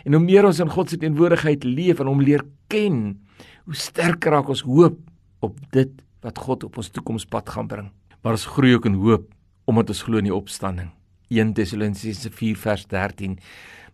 En 0.04 0.16
hoe 0.16 0.22
meer 0.22 0.48
ons 0.48 0.60
in 0.60 0.72
God 0.72 0.90
se 0.90 0.98
teenwoordigheid 1.00 1.64
leef 1.64 2.00
en 2.02 2.10
hom 2.10 2.22
leer 2.24 2.42
ken, 2.72 3.20
hoe 3.68 3.76
sterker 3.78 4.34
raak 4.34 4.50
ons 4.52 4.64
hoop 4.66 4.98
op 5.44 5.60
dit 5.76 5.92
wat 6.24 6.40
God 6.40 6.66
op 6.68 6.80
ons 6.80 6.90
toekomspad 6.92 7.52
gaan 7.52 7.68
bring. 7.68 7.88
Maar 8.24 8.38
ons 8.38 8.50
groei 8.56 8.74
ook 8.76 8.88
in 8.88 9.00
hoop 9.00 9.30
omdat 9.68 9.94
ons 9.94 10.02
glo 10.04 10.20
in 10.20 10.28
die 10.28 10.34
opstanding. 10.34 10.90
1 11.32 11.54
Tessalonisense 11.56 12.28
4 12.32 12.58
vers 12.60 12.84
13. 12.90 13.38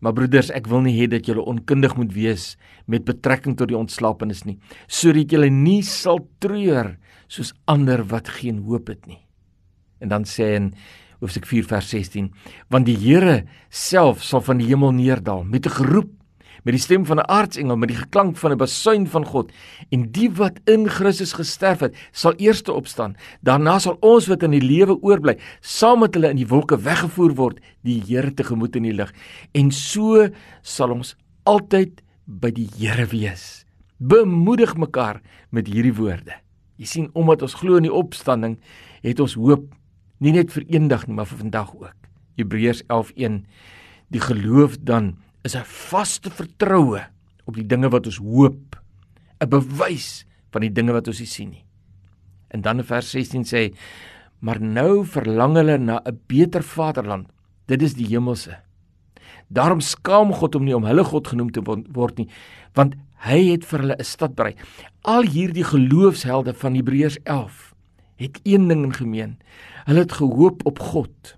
Maar 0.03 0.15
broeders, 0.17 0.51
ek 0.57 0.67
wil 0.71 0.83
nie 0.83 0.97
hê 0.97 1.07
dat 1.11 1.29
julle 1.29 1.45
onkundig 1.47 1.95
moet 1.99 2.11
wees 2.15 2.55
met 2.91 3.05
betrekking 3.07 3.55
tot 3.59 3.71
die 3.71 3.79
ontslapenis 3.79 4.43
nie, 4.49 4.57
sodat 4.89 5.31
julle 5.31 5.51
nie 5.53 5.83
sal 5.87 6.23
treur 6.43 6.97
soos 7.31 7.53
ander 7.71 8.03
wat 8.11 8.33
geen 8.41 8.65
hoop 8.67 8.91
het 8.91 9.05
nie. 9.07 9.21
En 10.01 10.11
dan 10.11 10.25
sê 10.27 10.55
in 10.57 10.73
Hoofstuk 11.21 11.47
4 11.47 11.65
vers 11.69 11.89
16, 11.93 12.31
want 12.69 12.87
die 12.87 12.97
Here 12.97 13.45
self 13.69 14.25
sal 14.25 14.41
van 14.41 14.59
die 14.59 14.71
hemel 14.71 14.93
neerdal 14.97 15.45
met 15.45 15.67
'n 15.67 15.77
geroep 15.77 16.11
met 16.65 16.75
die 16.77 16.83
stem 16.83 17.07
van 17.07 17.19
'n 17.19 17.29
aartsengel 17.29 17.77
met 17.77 17.89
die 17.89 17.99
geklank 17.99 18.37
van 18.37 18.53
'n 18.53 18.57
basuin 18.57 19.07
van 19.07 19.25
God. 19.25 19.53
En 19.89 20.11
die 20.13 20.31
wat 20.31 20.61
in 20.65 20.89
Christus 20.89 21.33
gesterf 21.33 21.81
het 21.81 21.97
sal 22.13 22.35
eerste 22.35 22.73
opstaan. 22.73 23.17
Daarna 23.41 23.79
sal 23.79 23.97
ons 24.01 24.27
wat 24.27 24.43
in 24.43 24.51
die 24.51 24.63
lewe 24.63 25.03
oorbly 25.03 25.39
saam 25.61 25.99
met 26.01 26.15
hulle 26.15 26.29
in 26.29 26.37
die 26.37 26.49
wolke 26.49 26.81
weggevoer 26.81 27.35
word 27.35 27.61
die 27.83 28.03
Here 28.07 28.35
tegemoet 28.35 28.77
in 28.77 28.83
die 28.83 28.93
lig. 28.93 29.13
En 29.53 29.71
so 29.71 30.29
sal 30.63 30.91
ons 30.91 31.17
altyd 31.43 32.03
by 32.25 32.51
die 32.51 32.69
Here 32.79 33.07
wees. 33.07 33.65
Bemoedig 33.99 34.77
mekaar 34.77 35.21
met 35.51 35.67
hierdie 35.67 35.95
woorde. 35.95 36.33
Jy 36.77 36.87
sien 36.87 37.11
omdat 37.13 37.43
ons 37.43 37.55
glo 37.55 37.77
in 37.77 37.83
die 37.83 37.93
opstanding 37.93 38.59
het 39.03 39.21
ons 39.21 39.35
hoop 39.35 39.75
nie 40.21 40.33
net 40.33 40.53
vir 40.53 40.65
eendag 40.69 41.07
nie 41.07 41.17
maar 41.17 41.27
vir 41.27 41.43
vandag 41.43 41.75
ook 41.75 42.09
Hebreërs 42.37 42.85
11:1 42.89 43.45
die 44.11 44.21
geloof 44.21 44.79
dan 44.81 45.17
is 45.43 45.57
'n 45.57 45.65
vaste 45.65 46.31
vertroue 46.31 47.01
op 47.45 47.55
die 47.55 47.67
dinge 47.67 47.89
wat 47.89 48.07
ons 48.07 48.21
hoop, 48.23 48.77
'n 49.41 49.49
bewys 49.49 50.25
van 50.53 50.61
die 50.61 50.73
dinge 50.73 50.93
wat 50.93 51.09
ons 51.09 51.19
nie 51.19 51.27
sien 51.27 51.51
nie. 51.51 51.65
En 52.51 52.61
dan 52.61 52.79
in 52.79 52.85
vers 52.85 53.11
16 53.11 53.45
sê: 53.45 53.75
"Maar 54.41 54.61
nou 54.61 55.05
verlang 55.05 55.55
hulle 55.55 55.79
na 55.79 56.01
'n 56.05 56.21
beter 56.27 56.63
vaderland. 56.63 57.29
Dit 57.67 57.83
is 57.83 57.95
die 57.95 58.07
hemelse. 58.07 58.59
Daarom 59.49 59.81
skaam 59.81 60.33
God 60.33 60.55
om 60.55 60.65
nie 60.65 60.77
om 60.77 60.85
hulle 60.85 61.05
God 61.05 61.29
genoem 61.29 61.51
te 61.51 61.63
word 61.93 62.19
nie, 62.19 62.29
want 62.75 62.95
hy 63.15 63.51
het 63.51 63.65
vir 63.65 63.81
hulle 63.81 63.97
'n 63.99 64.05
stad 64.05 64.35
berei." 64.35 64.55
Al 65.03 65.23
hierdie 65.23 65.65
geloofshelde 65.65 66.55
van 66.55 66.75
Hebreërs 66.75 67.19
11 67.25 67.75
het 68.21 68.41
een 68.45 68.69
ding 68.69 68.85
in 68.85 68.95
gemeen. 68.95 69.37
Hulle 69.89 70.05
het 70.05 70.13
gehoop 70.13 70.65
op 70.69 70.79
God 70.93 71.37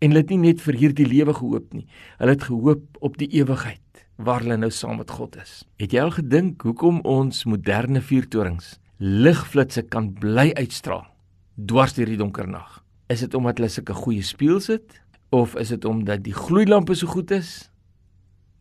en 0.00 0.10
hulle 0.10 0.22
het 0.24 0.32
nie 0.32 0.40
net 0.40 0.62
vir 0.64 0.76
hierdie 0.80 1.06
lewe 1.08 1.34
gehoop 1.36 1.72
nie. 1.76 1.86
Hulle 2.18 2.36
het 2.36 2.46
gehoop 2.48 2.98
op 3.04 3.18
die 3.20 3.30
ewigheid 3.36 3.80
waar 4.16 4.44
hulle 4.44 4.56
nou 4.60 4.70
saam 4.70 5.00
met 5.00 5.10
God 5.10 5.36
is. 5.40 5.62
Het 5.80 5.94
jy 5.96 6.04
al 6.04 6.14
gedink 6.14 6.62
hoekom 6.62 7.00
ons 7.08 7.44
moderne 7.50 8.02
vuurtorings 8.04 8.76
ligflitsse 8.98 9.82
kan 9.90 10.12
bly 10.16 10.52
uitstraal 10.56 11.06
dwars 11.54 11.96
deur 11.96 12.10
die 12.10 12.20
donker 12.20 12.48
nag? 12.48 12.80
Is 13.10 13.24
dit 13.24 13.34
omdat 13.34 13.58
hulle 13.60 13.72
sulke 13.72 13.96
goeie 13.96 14.22
spieëls 14.24 14.70
het 14.72 15.00
of 15.34 15.56
is 15.58 15.74
dit 15.74 15.84
omdat 15.84 16.22
die 16.24 16.34
gloeilampe 16.36 16.94
so 16.94 17.10
goed 17.10 17.34
is? 17.34 17.68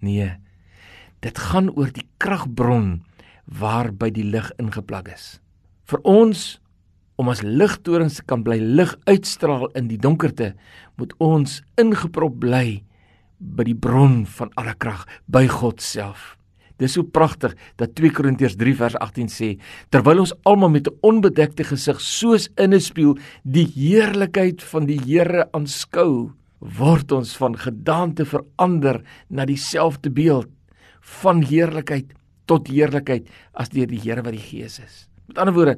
Nee. 0.03 0.33
Dit 1.23 1.39
gaan 1.39 1.69
oor 1.77 1.93
die 1.93 2.07
kragbron 2.19 3.03
waarby 3.45 4.09
die 4.11 4.25
lig 4.27 4.49
ingeplak 4.59 5.11
is. 5.13 5.37
Vir 5.87 6.01
ons 6.07 6.57
om 7.15 7.29
as 7.29 7.43
ligtorens 7.43 8.21
kan 8.25 8.43
bly 8.43 8.57
lig 8.59 8.95
uitstraal 9.05 9.69
in 9.77 9.87
die 9.87 9.99
donkerte, 10.01 10.53
moet 10.97 11.13
ons 11.21 11.61
ingeprop 11.79 12.39
bly 12.41 12.83
by 13.39 13.65
die 13.67 13.77
bron 13.77 14.23
van 14.37 14.51
alle 14.59 14.73
krag, 14.79 15.05
by 15.27 15.45
God 15.51 15.81
self. 15.83 16.33
Dis 16.81 16.95
so 16.97 17.05
pragtig 17.05 17.53
dat 17.79 17.93
2 17.95 18.11
Korintiërs 18.17 18.57
3 18.59 18.73
vers 18.79 18.95
18 19.03 19.29
sê, 19.31 19.49
terwyl 19.93 20.23
ons 20.23 20.33
almal 20.49 20.71
met 20.73 20.87
'n 20.87 20.97
onbedekte 21.01 21.63
gesig 21.63 22.01
soos 22.01 22.49
in 22.57 22.73
'n 22.73 22.79
spieël 22.79 23.17
die 23.43 23.67
heerlikheid 23.67 24.63
van 24.63 24.85
die 24.85 24.99
Here 24.99 25.47
aanskou, 25.53 26.31
word 26.59 27.11
ons 27.11 27.37
van 27.37 27.55
gedaante 27.55 28.25
verander 28.25 29.03
na 29.29 29.45
dieselfde 29.45 30.09
beeld 30.09 30.49
van 31.01 31.43
heerlikheid 31.43 32.13
tot 32.45 32.67
heerlikheid 32.67 33.27
as 33.53 33.69
deur 33.69 33.87
die 33.87 33.99
Here 33.99 34.23
wat 34.23 34.33
die 34.33 34.47
Gees 34.49 34.79
is. 34.79 35.07
Met 35.27 35.37
ander 35.37 35.53
woorde, 35.53 35.77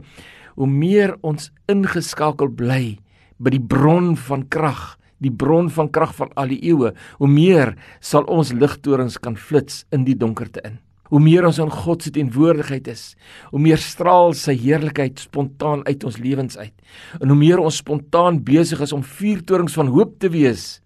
hoe 0.55 0.67
meer 0.67 1.15
ons 1.21 1.51
ingeskakel 1.71 2.49
bly 2.49 2.97
by 3.37 3.51
die 3.51 3.61
bron 3.61 4.13
van 4.27 4.45
krag, 4.51 4.95
die 5.23 5.31
bron 5.31 5.69
van 5.71 5.89
krag 5.91 6.15
van 6.15 6.31
al 6.39 6.51
die 6.51 6.61
eeue, 6.71 6.93
hoe 7.19 7.29
meer 7.29 7.75
sal 8.03 8.27
ons 8.31 8.53
ligtorens 8.55 9.19
kan 9.19 9.35
flits 9.35 9.83
in 9.95 10.05
die 10.07 10.17
donkerte 10.17 10.63
in. 10.63 10.79
Hoe 11.13 11.21
meer 11.21 11.45
ons 11.45 11.59
in 11.61 11.69
God 11.69 12.01
se 12.01 12.09
teenwoordigheid 12.15 12.87
is, 12.89 13.03
hoe 13.51 13.61
meer 13.61 13.77
straal 13.77 14.33
sy 14.33 14.55
heerlikheid 14.57 15.21
spontaan 15.21 15.83
uit 15.85 16.03
ons 16.07 16.17
lewens 16.17 16.57
uit. 16.57 16.73
En 17.21 17.29
hoe 17.29 17.37
meer 17.37 17.61
ons 17.61 17.77
spontaan 17.77 18.41
besig 18.43 18.81
is 18.81 18.95
om 18.95 19.05
vuurtorings 19.05 19.77
van 19.77 19.91
hoop 19.93 20.17
te 20.19 20.31
wees 20.33 20.81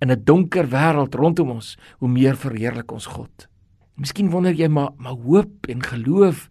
in 0.00 0.10
'n 0.12 0.24
donker 0.24 0.68
wêreld 0.68 1.14
rondom 1.14 1.50
ons, 1.50 1.76
hoe 1.98 2.08
meer 2.08 2.36
verheerlik 2.36 2.92
ons 2.92 3.06
God. 3.06 3.48
Miskien 3.96 4.30
wonder 4.30 4.52
jy 4.52 4.68
maar 4.68 4.92
maar 4.96 5.16
hoop 5.24 5.66
en 5.68 5.82
geloof 5.82 6.48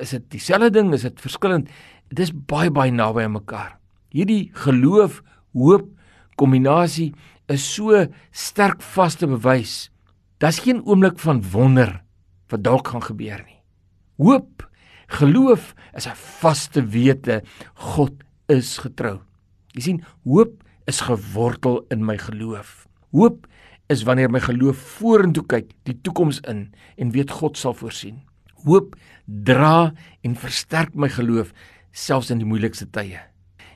is 0.00 0.14
dit 0.14 0.24
dieselfde 0.34 0.70
ding, 0.74 0.92
is 0.94 1.06
dit 1.06 1.20
verskillend? 1.22 1.70
Dit 2.10 2.26
is 2.26 2.32
baie 2.34 2.72
baie 2.74 2.92
naby 2.92 3.24
aan 3.24 3.36
mekaar. 3.38 3.76
Hierdie 4.14 4.50
geloof, 4.64 5.20
hoop 5.54 5.90
kombinasie 6.38 7.12
is 7.52 7.64
so 7.76 8.06
sterk 8.34 8.82
vaste 8.82 9.28
bewys. 9.30 9.90
Daar's 10.42 10.62
geen 10.64 10.82
oomblik 10.84 11.20
van 11.22 11.42
wonder 11.52 12.00
wat 12.50 12.64
dalk 12.66 12.90
gaan 12.90 13.04
gebeur 13.04 13.42
nie. 13.44 13.60
Hoop, 14.18 14.66
geloof 15.18 15.74
is 15.94 16.06
'n 16.06 16.16
vaste 16.40 16.82
wete 16.82 17.42
God 17.74 18.12
is 18.48 18.78
getrou. 18.78 19.20
Jy 19.74 19.80
sien, 19.80 20.04
hoop 20.24 20.62
is 20.86 21.00
gewortel 21.00 21.84
in 21.90 22.04
my 22.04 22.18
geloof. 22.18 22.86
Hoop 23.12 23.46
is 23.88 24.02
wanneer 24.02 24.30
my 24.30 24.40
geloof 24.40 24.76
vorentoe 24.76 25.46
kyk, 25.46 25.72
die 25.84 26.00
toekoms 26.02 26.40
in 26.40 26.74
en 26.96 27.10
weet 27.10 27.30
God 27.30 27.56
sal 27.56 27.74
voorsien 27.74 28.22
hoop 28.64 28.96
dra 29.26 29.92
en 30.22 30.34
versterk 30.36 30.94
my 30.94 31.08
geloof 31.08 31.52
selfs 31.92 32.30
in 32.30 32.42
die 32.42 32.48
moeilikste 32.48 32.86
tye. 32.90 33.20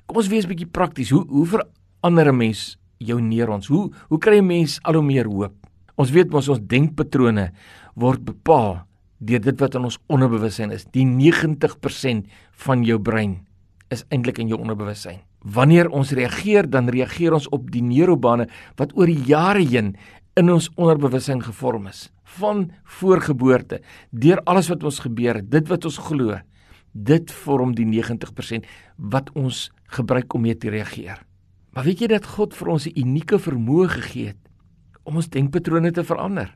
Kom 0.07 0.16
ons 0.16 0.28
wees 0.28 0.45
'n 0.45 0.49
bietjie 0.49 0.73
prakties. 0.73 1.11
Hoe 1.11 1.25
hoe 1.28 1.47
verander 1.47 2.28
'n 2.33 2.37
mens 2.37 2.78
jou 2.99 3.21
neer 3.21 3.49
ons? 3.49 3.66
Hoe 3.66 3.90
hoe 4.09 4.18
kry 4.18 4.38
'n 4.38 4.47
mens 4.47 4.80
al 4.83 4.95
hoe 4.95 5.02
meer 5.02 5.26
hoop? 5.26 5.54
Ons 5.97 6.11
weet 6.11 6.30
mos 6.30 6.49
ons 6.49 6.61
denkpatrone 6.61 7.52
word 7.95 8.25
bepaal 8.25 8.87
deur 9.18 9.40
dit 9.40 9.61
wat 9.61 9.75
in 9.75 9.85
ons 9.85 9.99
onderbewussyn 10.07 10.71
is. 10.71 10.85
Die 10.95 11.04
90% 11.04 12.26
van 12.52 12.85
jou 12.85 12.99
brein 12.99 13.47
is 13.90 14.04
eintlik 14.09 14.38
in 14.38 14.49
jou 14.49 14.59
onderbewussyn. 14.61 15.18
Wanneer 15.42 15.88
ons 15.95 16.12
reageer, 16.12 16.71
dan 16.71 16.88
reageer 16.88 17.33
ons 17.33 17.49
op 17.54 17.71
die 17.71 17.83
neurobane 17.83 18.49
wat 18.76 18.95
oor 18.99 19.09
jare 19.09 19.62
heen 19.62 19.97
in 20.38 20.52
ons 20.52 20.68
onderbewussyn 20.76 21.40
gevorm 21.42 21.88
is 21.90 22.09
van 22.38 22.68
voorgeboorte 22.99 23.80
deur 24.11 24.40
alles 24.47 24.68
wat 24.71 24.85
ons 24.87 25.00
gebeur 25.02 25.40
het 25.40 25.49
dit 25.50 25.71
wat 25.71 25.88
ons 25.88 25.99
glo 26.09 26.37
dit 26.92 27.33
vorm 27.45 27.75
die 27.75 27.87
90% 27.88 28.68
wat 29.14 29.33
ons 29.38 29.68
gebruik 29.97 30.35
om 30.35 30.42
mee 30.45 30.57
te 30.57 30.71
reageer. 30.73 31.21
Maar 31.75 31.87
weet 31.87 32.02
jy 32.02 32.09
dat 32.11 32.26
God 32.26 32.54
vir 32.57 32.68
ons 32.68 32.87
'n 32.87 32.97
unieke 32.97 33.38
vermoë 33.38 33.88
gegee 33.88 34.26
het 34.26 34.42
om 35.04 35.16
ons 35.16 35.28
denkpatrone 35.28 35.92
te 35.92 36.04
verander? 36.04 36.54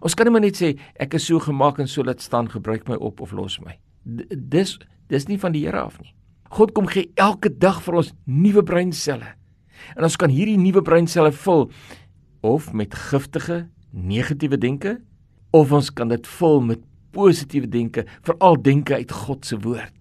Ons 0.00 0.14
kan 0.14 0.26
nie 0.26 0.40
net 0.40 0.56
sê 0.56 0.78
ek 0.98 1.14
is 1.14 1.26
so 1.26 1.38
gemaak 1.38 1.78
en 1.78 1.88
so 1.88 2.02
laat 2.02 2.20
staan 2.20 2.48
gebruik 2.48 2.88
my 2.88 2.94
op 2.94 3.20
of 3.20 3.32
los 3.32 3.60
my. 3.60 3.78
D 4.04 4.24
dis 4.30 4.78
dis 5.08 5.28
nie 5.28 5.38
van 5.38 5.52
die 5.52 5.64
Here 5.64 5.80
af 5.80 6.00
nie. 6.00 6.14
God 6.50 6.72
kom 6.72 6.86
gee 6.86 7.10
elke 7.16 7.48
dag 7.58 7.82
vir 7.82 7.94
ons 7.94 8.12
nuwe 8.26 8.62
breinselle. 8.62 9.34
En 9.96 10.04
ons 10.04 10.16
kan 10.16 10.30
hierdie 10.30 10.58
nuwe 10.58 10.82
breinselle 10.82 11.32
vul 11.32 11.70
of 12.44 12.72
met 12.76 12.94
giftige 13.08 13.64
negatiewe 13.90 14.58
denke 14.60 14.98
of 15.54 15.72
ons 15.72 15.88
kan 15.94 16.10
dit 16.10 16.26
vul 16.36 16.60
met 16.66 16.82
positiewe 17.14 17.68
denke, 17.70 18.04
veral 18.26 18.58
denke 18.58 18.96
uit 18.98 19.12
God 19.14 19.46
se 19.46 19.56
woord. 19.62 19.94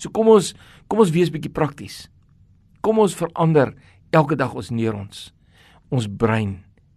So 0.00 0.10
kom 0.10 0.32
ons 0.32 0.54
kom 0.90 1.02
ons 1.04 1.12
wees 1.12 1.30
bietjie 1.32 1.52
prakties. 1.52 2.06
Kom 2.82 2.98
ons 3.02 3.16
verander 3.16 3.74
elke 4.16 4.38
dag 4.38 4.54
ons 4.56 4.72
neer 4.72 4.96
ons 4.96 5.30
ons 5.94 6.08
brein, 6.10 6.56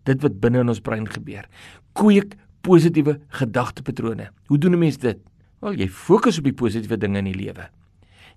dit 0.10 0.24
wat 0.24 0.40
binne 0.42 0.64
in 0.64 0.72
ons 0.72 0.82
brein 0.82 1.06
gebeur. 1.06 1.46
Kweek 1.94 2.34
positiewe 2.66 3.20
gedagtepatrone. 3.38 4.32
Hoe 4.50 4.58
doen 4.58 4.74
'n 4.74 4.80
mens 4.80 4.98
dit? 4.98 5.20
Wel, 5.62 5.74
jy 5.74 5.88
fokus 5.88 6.38
op 6.40 6.44
die 6.44 6.54
positiewe 6.54 6.98
dinge 6.98 7.18
in 7.18 7.26
die 7.26 7.36
lewe. 7.46 7.70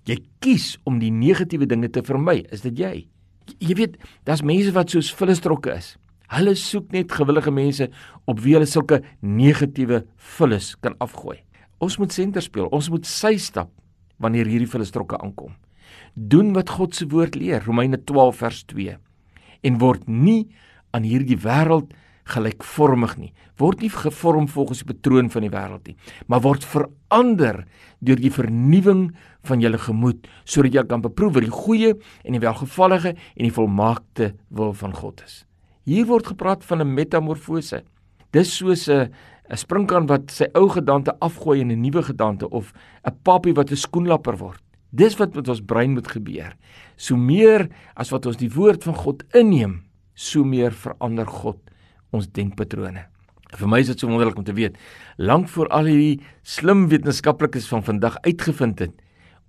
Jy 0.05 0.19
kies 0.39 0.77
om 0.83 0.99
die 0.99 1.11
negatiewe 1.11 1.65
dinge 1.65 1.89
te 1.89 2.03
vermy. 2.03 2.45
Is 2.51 2.61
dit 2.61 2.77
jy? 2.77 3.07
Jy 3.59 3.75
weet, 3.75 3.97
daar's 4.23 4.41
mense 4.41 4.71
wat 4.71 4.89
soos 4.89 5.13
vullestrokke 5.13 5.71
is. 5.75 5.97
Hulle 6.33 6.55
soek 6.57 6.91
net 6.95 7.11
gewillige 7.13 7.51
mense 7.53 7.89
op 8.29 8.39
wie 8.41 8.55
hulle 8.55 8.69
sulke 8.69 9.01
negatiewe 9.21 10.03
vullis 10.37 10.73
kan 10.81 10.95
afgooi. 11.03 11.37
Ons 11.83 11.99
moet 12.01 12.13
senter 12.15 12.41
speel. 12.41 12.69
Ons 12.73 12.89
moet 12.89 13.05
sy 13.05 13.35
stap 13.37 13.69
wanneer 14.23 14.49
hierdie 14.49 14.69
vullestrokke 14.69 15.19
aankom. 15.19 15.53
Doen 16.15 16.53
wat 16.57 16.71
God 16.73 16.95
se 16.95 17.05
woord 17.11 17.35
leer, 17.35 17.61
Romeine 17.65 17.99
12 17.99 18.39
vers 18.39 18.63
2. 18.71 18.95
En 19.67 19.79
word 19.81 20.07
nie 20.07 20.47
aan 20.93 21.05
hierdie 21.05 21.37
wêreld 21.43 21.93
gelykvormig 22.33 23.15
nie. 23.19 23.31
Word 23.59 23.83
nie 23.83 23.91
gevorm 23.91 24.47
volgens 24.49 24.83
die 24.83 24.89
patroon 24.93 25.29
van 25.33 25.45
die 25.45 25.53
wêreld 25.53 25.89
nie, 25.89 25.97
maar 26.31 26.43
word 26.45 26.63
verander 26.65 27.65
deur 27.99 28.21
die 28.21 28.31
vernuwing 28.31 29.09
van 29.47 29.63
julle 29.63 29.79
gemoed 29.81 30.29
sodat 30.47 30.77
jy 30.77 30.85
kan 30.87 31.03
beproef 31.03 31.35
wat 31.37 31.45
die 31.45 31.57
goeie 31.57 31.95
en 32.23 32.37
die 32.37 32.43
welgevallige 32.43 33.17
en 33.17 33.49
die 33.49 33.53
volmaakte 33.53 34.33
wil 34.49 34.71
van 34.77 34.95
God 34.95 35.25
is. 35.27 35.43
Hier 35.83 36.05
word 36.07 36.27
gepraat 36.31 36.63
van 36.63 36.81
'n 36.81 36.93
metamorfose. 36.93 37.83
Dis 38.31 38.55
soos 38.57 38.87
'n 38.87 39.11
'n 39.49 39.57
sprinkaan 39.57 40.07
wat 40.07 40.31
sy 40.31 40.47
ou 40.55 40.69
gedagte 40.69 41.11
afgooi 41.19 41.59
in 41.59 41.71
'n 41.71 41.81
nuwe 41.81 42.03
gedagte 42.03 42.49
of 42.49 42.73
'n 43.03 43.11
papie 43.23 43.53
wat 43.53 43.71
'n 43.71 43.75
skoenlapper 43.75 44.37
word. 44.37 44.61
Dis 44.91 45.17
wat 45.17 45.35
met 45.35 45.47
ons 45.47 45.61
brein 45.61 45.93
moet 45.93 46.07
gebeur. 46.07 46.55
So 46.95 47.15
meer 47.15 47.69
as 47.95 48.11
wat 48.11 48.25
ons 48.25 48.37
die 48.37 48.49
woord 48.49 48.83
van 48.83 48.95
God 48.95 49.23
inneem, 49.33 49.83
so 50.13 50.43
meer 50.43 50.71
verander 50.71 51.25
God 51.25 51.57
ons 52.11 52.27
denkpatrone. 52.27 53.05
Vir 53.53 53.67
my 53.67 53.79
is 53.79 53.87
dit 53.87 53.99
so 53.99 54.07
wonderlik 54.07 54.37
om 54.37 54.43
te 54.43 54.53
weet, 54.53 54.77
lank 55.17 55.49
voor 55.49 55.67
al 55.67 55.85
hierdie 55.85 56.21
slim 56.41 56.87
wetenskaplikes 56.89 57.67
van 57.67 57.83
vandag 57.83 58.17
uitgevind 58.21 58.79
het, 58.79 58.93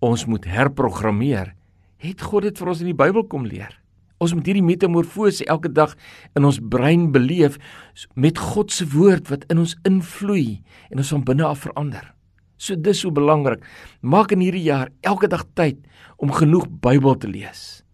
ons 0.00 0.26
moet 0.26 0.44
herprogrammeer, 0.44 1.54
het 1.98 2.20
God 2.20 2.42
dit 2.42 2.58
vir 2.58 2.68
ons 2.68 2.80
in 2.80 2.86
die 2.86 2.94
Bybel 3.04 3.24
kom 3.24 3.46
leer. 3.46 3.83
Ons 4.22 4.34
moet 4.34 4.46
hierdie 4.46 4.64
metamorfose 4.64 5.44
elke 5.50 5.68
dag 5.68 5.96
in 6.38 6.44
ons 6.44 6.60
brein 6.60 7.10
beleef 7.12 7.58
met 8.14 8.38
God 8.38 8.72
se 8.72 8.86
woord 8.94 9.30
wat 9.32 9.44
in 9.50 9.58
ons 9.64 9.76
invloei 9.88 10.62
en 10.90 11.02
ons 11.02 11.14
van 11.16 11.24
binne 11.24 11.46
af 11.48 11.64
verander. 11.66 12.04
So 12.56 12.78
dis 12.78 13.02
so 13.02 13.10
belangrik. 13.10 13.64
Maak 14.00 14.32
in 14.32 14.44
hierdie 14.44 14.66
jaar 14.68 14.92
elke 15.02 15.28
dag 15.28 15.44
tyd 15.58 15.82
om 16.22 16.32
genoeg 16.32 16.68
Bybel 16.80 17.18
te 17.18 17.30
lees 17.30 17.84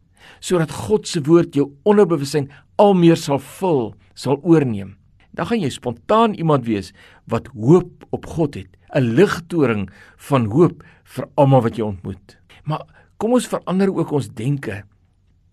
sodat 0.40 0.72
God 0.72 1.04
se 1.08 1.20
woord 1.26 1.56
jou 1.56 1.66
onderbewussyn 1.84 2.46
al 2.80 2.94
meer 2.96 3.18
sal 3.20 3.40
vul, 3.58 3.90
sal 4.16 4.38
oorneem. 4.40 4.94
Dan 5.36 5.50
gaan 5.50 5.60
jy 5.60 5.70
spontaan 5.74 6.34
iemand 6.34 6.64
wees 6.64 6.94
wat 7.30 7.50
hoop 7.52 8.06
op 8.10 8.26
God 8.26 8.56
het, 8.56 8.70
'n 8.94 9.14
ligtoring 9.14 9.90
van 10.16 10.46
hoop 10.50 10.82
vir 11.04 11.28
almal 11.36 11.62
wat 11.62 11.76
jy 11.76 11.84
ontmoet. 11.84 12.38
Maar 12.64 12.82
kom 13.18 13.32
ons 13.32 13.46
verander 13.46 13.92
ook 13.94 14.12
ons 14.12 14.28
denke 14.28 14.82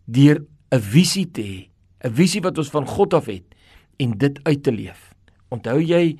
deur 0.05 0.39
'n 0.71 0.79
visie 0.79 1.25
te 1.31 1.41
hê, 1.41 1.69
'n 2.03 2.13
visie 2.13 2.41
wat 2.41 2.57
ons 2.57 2.69
van 2.69 2.85
God 2.85 3.13
af 3.13 3.25
het 3.25 3.55
en 3.97 4.17
dit 4.17 4.39
uit 4.43 4.63
te 4.63 4.71
leef. 4.71 5.13
Onthou 5.49 5.79
jy 5.79 6.17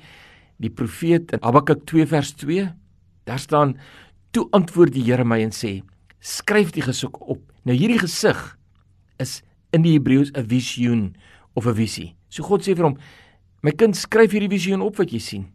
die 0.56 0.70
profeet 0.70 1.32
in 1.32 1.42
Habakuk 1.42 1.84
2 1.86 2.06
vers 2.06 2.32
2? 2.32 2.72
Daar 3.24 3.38
staan: 3.38 3.76
"Toe 4.30 4.48
antwoord 4.50 4.92
die 4.92 5.04
Here 5.04 5.24
my 5.24 5.40
en 5.40 5.52
sê: 5.52 5.82
Skryf 6.20 6.70
die 6.70 6.82
gesig 6.82 7.12
op." 7.12 7.52
Nou 7.64 7.76
hierdie 7.76 7.98
gesig 7.98 8.58
is 9.18 9.42
in 9.70 9.82
die 9.82 9.92
Hebreëus 9.98 10.32
'n 10.32 10.48
visioen 10.48 11.14
of 11.54 11.66
'n 11.66 11.74
visie. 11.74 12.16
So 12.28 12.42
God 12.42 12.62
sê 12.62 12.74
vir 12.74 12.84
hom: 12.84 12.96
"My 13.62 13.70
kind, 13.70 13.96
skryf 13.96 14.30
hierdie 14.30 14.48
visioen 14.48 14.80
op 14.80 14.96
wat 14.96 15.10
jy 15.10 15.18
sien. 15.18 15.46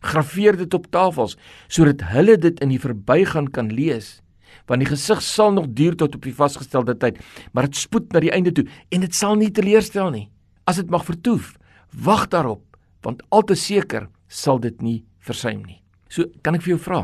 Grafeer 0.00 0.56
dit 0.56 0.74
op 0.74 0.90
tafels 0.90 1.36
sodat 1.68 2.00
hulle 2.00 2.36
dit 2.36 2.60
in 2.60 2.68
die 2.68 2.80
verbygaan 2.80 3.50
kan 3.50 3.72
lees." 3.72 4.22
Want 4.66 4.82
die 4.82 4.90
gesig 4.90 5.22
sal 5.22 5.52
nog 5.54 5.68
duur 5.78 5.96
tot 5.96 6.14
op 6.18 6.26
die 6.26 6.34
vasgestelde 6.34 6.96
tyd, 6.98 7.20
maar 7.52 7.68
dit 7.68 7.78
spoed 7.78 8.12
na 8.12 8.22
die 8.22 8.32
einde 8.34 8.52
toe 8.52 8.66
en 8.90 9.04
dit 9.06 9.14
sal 9.14 9.36
nie 9.38 9.50
teleurstel 9.54 10.10
nie. 10.10 10.28
As 10.66 10.80
dit 10.80 10.90
mag 10.90 11.06
vertoef, 11.06 11.54
wag 11.94 12.26
daarop, 12.32 12.64
want 13.06 13.22
al 13.30 13.46
te 13.46 13.54
seker 13.54 14.08
sal 14.28 14.58
dit 14.58 14.82
nie 14.82 15.04
versuim 15.22 15.62
nie. 15.62 15.80
So 16.10 16.26
kan 16.42 16.58
ek 16.58 16.66
vir 16.66 16.76
jou 16.76 16.82
vra, 16.82 17.00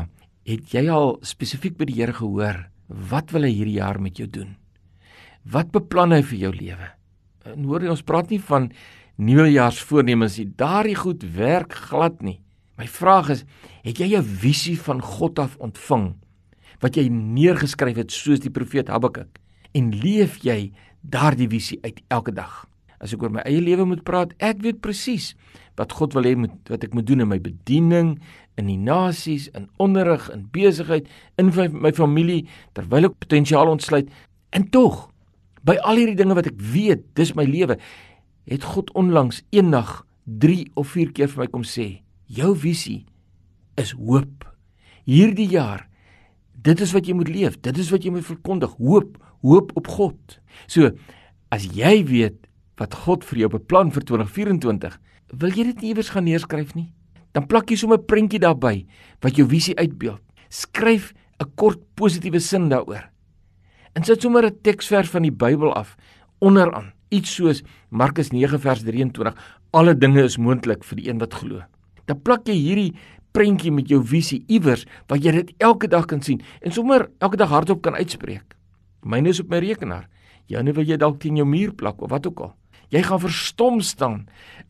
het 0.47 0.73
jy 0.75 0.87
al 0.91 1.17
spesifiek 1.23 1.77
by 1.79 1.87
die 1.87 1.99
Here 2.01 2.15
gehoor 2.15 2.65
wat 3.09 3.31
wil 3.31 3.47
hy 3.47 3.53
hierdie 3.55 3.79
jaar 3.79 3.99
met 4.03 4.19
jou 4.19 4.27
doen? 4.27 4.57
Wat 5.43 5.71
beplan 5.71 6.13
hy 6.15 6.21
vir 6.23 6.39
jou 6.47 6.51
lewe? 6.55 6.89
En 7.47 7.63
hoor 7.67 7.83
jy 7.83 7.91
ons 7.91 8.05
praat 8.05 8.29
nie 8.31 8.39
van 8.43 8.69
nuwejaarsvoornemens 9.23 10.37
nie. 10.39 10.49
Daardie 10.59 10.97
goed 10.97 11.23
werk 11.35 11.75
glad 11.89 12.21
nie. 12.23 12.39
My 12.79 12.87
vraag 12.89 13.29
is, 13.29 13.43
het 13.83 13.99
jy 13.99 14.17
'n 14.17 14.23
visie 14.23 14.77
van 14.79 15.01
God 15.01 15.39
af 15.39 15.57
ontvang 15.59 16.15
wat 16.83 16.99
jy 16.99 17.07
neergeskryf 17.09 18.01
het 18.01 18.11
soos 18.11 18.43
die 18.43 18.51
profeet 18.53 18.91
Habakuk 18.91 19.39
en 19.73 19.89
leef 20.03 20.41
jy 20.43 20.73
daardie 21.01 21.49
visie 21.51 21.79
uit 21.83 21.99
elke 22.13 22.33
dag. 22.35 22.63
As 23.03 23.15
ek 23.15 23.23
oor 23.23 23.33
my 23.33 23.43
eie 23.47 23.61
lewe 23.63 23.85
moet 23.87 24.03
praat, 24.07 24.31
ek 24.43 24.61
weet 24.63 24.83
presies 24.83 25.33
wat 25.79 25.95
God 25.97 26.13
wil 26.15 26.27
hê 26.27 26.35
moet 26.37 26.71
wat 26.71 26.85
ek 26.85 26.93
moet 26.95 27.07
doen 27.07 27.23
in 27.25 27.31
my 27.31 27.39
bediening, 27.41 28.13
in 28.59 28.69
die 28.69 28.77
nasies, 28.77 29.49
in 29.57 29.65
onderrig, 29.81 30.27
in 30.31 30.45
besigheid, 30.53 31.07
in 31.41 31.49
my 31.73 31.91
familie 31.97 32.43
terwyl 32.77 33.09
ek 33.09 33.17
potensiaal 33.25 33.71
ontsluit. 33.71 34.11
En 34.53 34.67
tog, 34.69 35.07
by 35.65 35.79
al 35.81 35.99
hierdie 35.99 36.19
dinge 36.19 36.37
wat 36.37 36.51
ek 36.51 36.59
weet, 36.73 37.07
dis 37.17 37.33
my 37.35 37.47
lewe, 37.49 37.79
het 38.49 38.67
God 38.75 38.91
onlangs 38.99 39.41
eendag 39.55 40.03
3 40.43 40.69
of 40.79 40.93
4 40.93 41.15
keer 41.15 41.31
vir 41.31 41.45
my 41.45 41.49
kom 41.51 41.65
sê, 41.67 42.03
jou 42.27 42.53
visie 42.55 43.03
is 43.79 43.95
hoop. 43.97 44.45
Hierdie 45.09 45.49
jaar 45.51 45.87
Dit 46.63 46.79
is 46.83 46.93
wat 46.95 47.07
jy 47.07 47.15
moet 47.17 47.31
leef. 47.31 47.59
Dit 47.59 47.77
is 47.77 47.91
wat 47.91 48.05
jy 48.05 48.13
moet 48.15 48.25
verkondig. 48.25 48.75
Hoop, 48.79 49.17
hoop 49.43 49.71
op 49.79 49.87
God. 49.87 50.39
So, 50.71 50.93
as 51.51 51.67
jy 51.75 52.03
weet 52.07 52.39
wat 52.79 52.95
God 53.03 53.25
vir 53.27 53.43
jou 53.43 53.49
beplan 53.57 53.91
vir 53.93 54.05
2024, 54.07 54.95
wil 55.39 55.51
jy 55.53 55.65
dit 55.71 55.81
nie 55.81 55.91
iewers 55.91 56.11
gaan 56.13 56.25
neerskryf 56.27 56.73
nie? 56.77 56.87
Dan 57.33 57.47
plak 57.49 57.69
jy 57.69 57.77
sommer 57.77 57.97
'n 57.97 58.05
prentjie 58.05 58.39
daarbey 58.39 58.85
wat 59.21 59.35
jou 59.35 59.47
visie 59.47 59.75
uitbeeld. 59.75 60.21
Skryf 60.49 61.13
'n 61.41 61.51
kort 61.55 61.81
positiewe 61.95 62.39
sin 62.39 62.69
daaroor. 62.69 63.09
En 63.95 64.03
sit 64.03 64.21
sommer 64.21 64.45
'n 64.45 64.61
teksvers 64.61 65.09
van 65.09 65.23
die 65.23 65.31
Bybel 65.31 65.73
af 65.73 65.95
onderaan. 66.39 66.93
Iets 67.09 67.35
soos 67.35 67.63
Markus 67.89 68.31
9 68.31 68.59
vers 68.59 68.83
23: 68.83 69.33
Alle 69.71 69.97
dinge 69.97 70.23
is 70.23 70.37
moontlik 70.37 70.83
vir 70.83 70.95
die 70.95 71.09
een 71.09 71.19
wat 71.19 71.33
glo. 71.33 71.61
Dan 72.05 72.21
plak 72.21 72.47
jy 72.47 72.53
hierdie 72.53 72.93
prentjie 73.33 73.71
met 73.73 73.89
jou 73.89 74.01
visie 74.05 74.43
iewers 74.47 74.85
wat 75.11 75.23
jy 75.25 75.33
dit 75.39 75.53
elke 75.63 75.89
dag 75.89 76.07
kan 76.09 76.21
sien 76.21 76.41
en 76.61 76.73
sommer 76.73 77.09
elke 77.19 77.39
dag 77.39 77.51
hardop 77.53 77.81
kan 77.83 77.97
uitspreek. 77.97 78.55
Myne 79.03 79.33
is 79.33 79.41
op 79.43 79.49
my 79.51 79.59
rekenaar. 79.63 80.07
Joune 80.47 80.73
wil 80.75 80.87
jy 80.87 80.97
dalk 80.99 81.19
teen 81.23 81.39
jou 81.39 81.47
muur 81.47 81.73
plak 81.75 82.01
of 82.03 82.11
wat 82.11 82.27
ook 82.27 82.43
al. 82.45 82.53
Jy 82.93 83.01
gaan 83.07 83.21
verstom 83.23 83.79
staan 83.81 84.19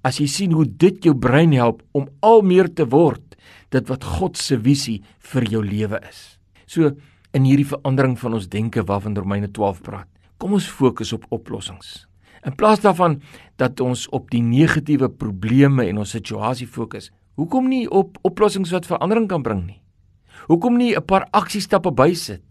as 0.05 0.19
jy 0.21 0.27
sien 0.31 0.53
hoe 0.55 0.65
dit 0.65 1.03
jou 1.03 1.15
brein 1.17 1.51
help 1.57 1.81
om 1.91 2.07
al 2.23 2.41
meer 2.45 2.69
te 2.71 2.85
word 2.87 3.35
dit 3.73 3.89
wat 3.89 4.05
God 4.05 4.39
se 4.39 4.57
visie 4.61 5.01
vir 5.33 5.47
jou 5.49 5.63
lewe 5.65 5.99
is. 6.07 6.37
So 6.65 6.93
in 7.33 7.47
hierdie 7.47 7.67
verandering 7.67 8.15
van 8.21 8.37
ons 8.37 8.47
denke 8.47 8.85
waarvan 8.87 9.17
Romeine 9.17 9.49
12 9.51 9.81
praat. 9.83 10.09
Kom 10.37 10.55
ons 10.55 10.69
fokus 10.69 11.13
op 11.15 11.25
oplossings. 11.33 12.05
In 12.43 12.55
plaas 12.59 12.83
daarvan 12.83 13.21
dat 13.57 13.79
ons 13.83 14.05
op 14.11 14.29
die 14.31 14.43
negatiewe 14.43 15.09
probleme 15.09 15.87
en 15.87 16.01
ons 16.03 16.15
situasie 16.15 16.67
fokus, 16.67 17.09
Hoekom 17.33 17.65
nie 17.65 17.87
op 17.89 18.19
oplossings 18.21 18.71
wat 18.73 18.85
verandering 18.85 19.25
kan 19.29 19.41
bring 19.41 19.63
nie? 19.65 19.79
Hoekom 20.47 20.77
nie 20.77 20.95
'n 20.95 21.05
paar 21.05 21.27
aksiestappe 21.31 21.91
bysit? 21.91 22.41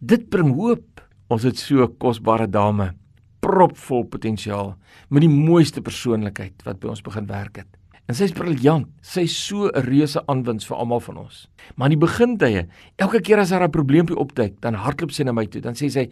Dit 0.00 0.28
bring 0.28 0.54
hoop. 0.54 1.00
Ons 1.30 1.42
het 1.42 1.56
so 1.56 1.82
'n 1.82 1.96
kosbare 1.98 2.46
dame, 2.46 2.94
propvol 3.40 4.04
potensiaal, 4.04 4.76
met 5.10 5.20
die 5.20 5.28
mooiste 5.28 5.80
persoonlikheid 5.80 6.62
wat 6.64 6.80
by 6.80 6.88
ons 6.88 7.02
begin 7.02 7.26
werk 7.26 7.56
het. 7.56 7.66
En 8.08 8.14
sy's 8.14 8.32
briljant. 8.32 8.86
Sy's 9.00 9.46
so 9.46 9.68
'n 9.68 9.82
reuse 9.84 10.26
aanwins 10.26 10.66
vir 10.66 10.76
almal 10.76 11.00
van 11.00 11.16
ons. 11.16 11.48
Maar 11.76 11.90
in 11.90 11.98
die 11.98 12.06
begintye, 12.06 12.66
elke 12.96 13.20
keer 13.20 13.38
as 13.38 13.50
haar 13.50 13.64
'n 13.64 13.70
probleempie 13.70 14.16
opduik, 14.16 14.60
dan 14.60 14.74
hardloop 14.74 15.10
sy 15.10 15.22
na 15.24 15.32
my 15.32 15.46
toe. 15.46 15.60
Dan 15.60 15.74
sê 15.74 15.90
sy: 15.90 16.10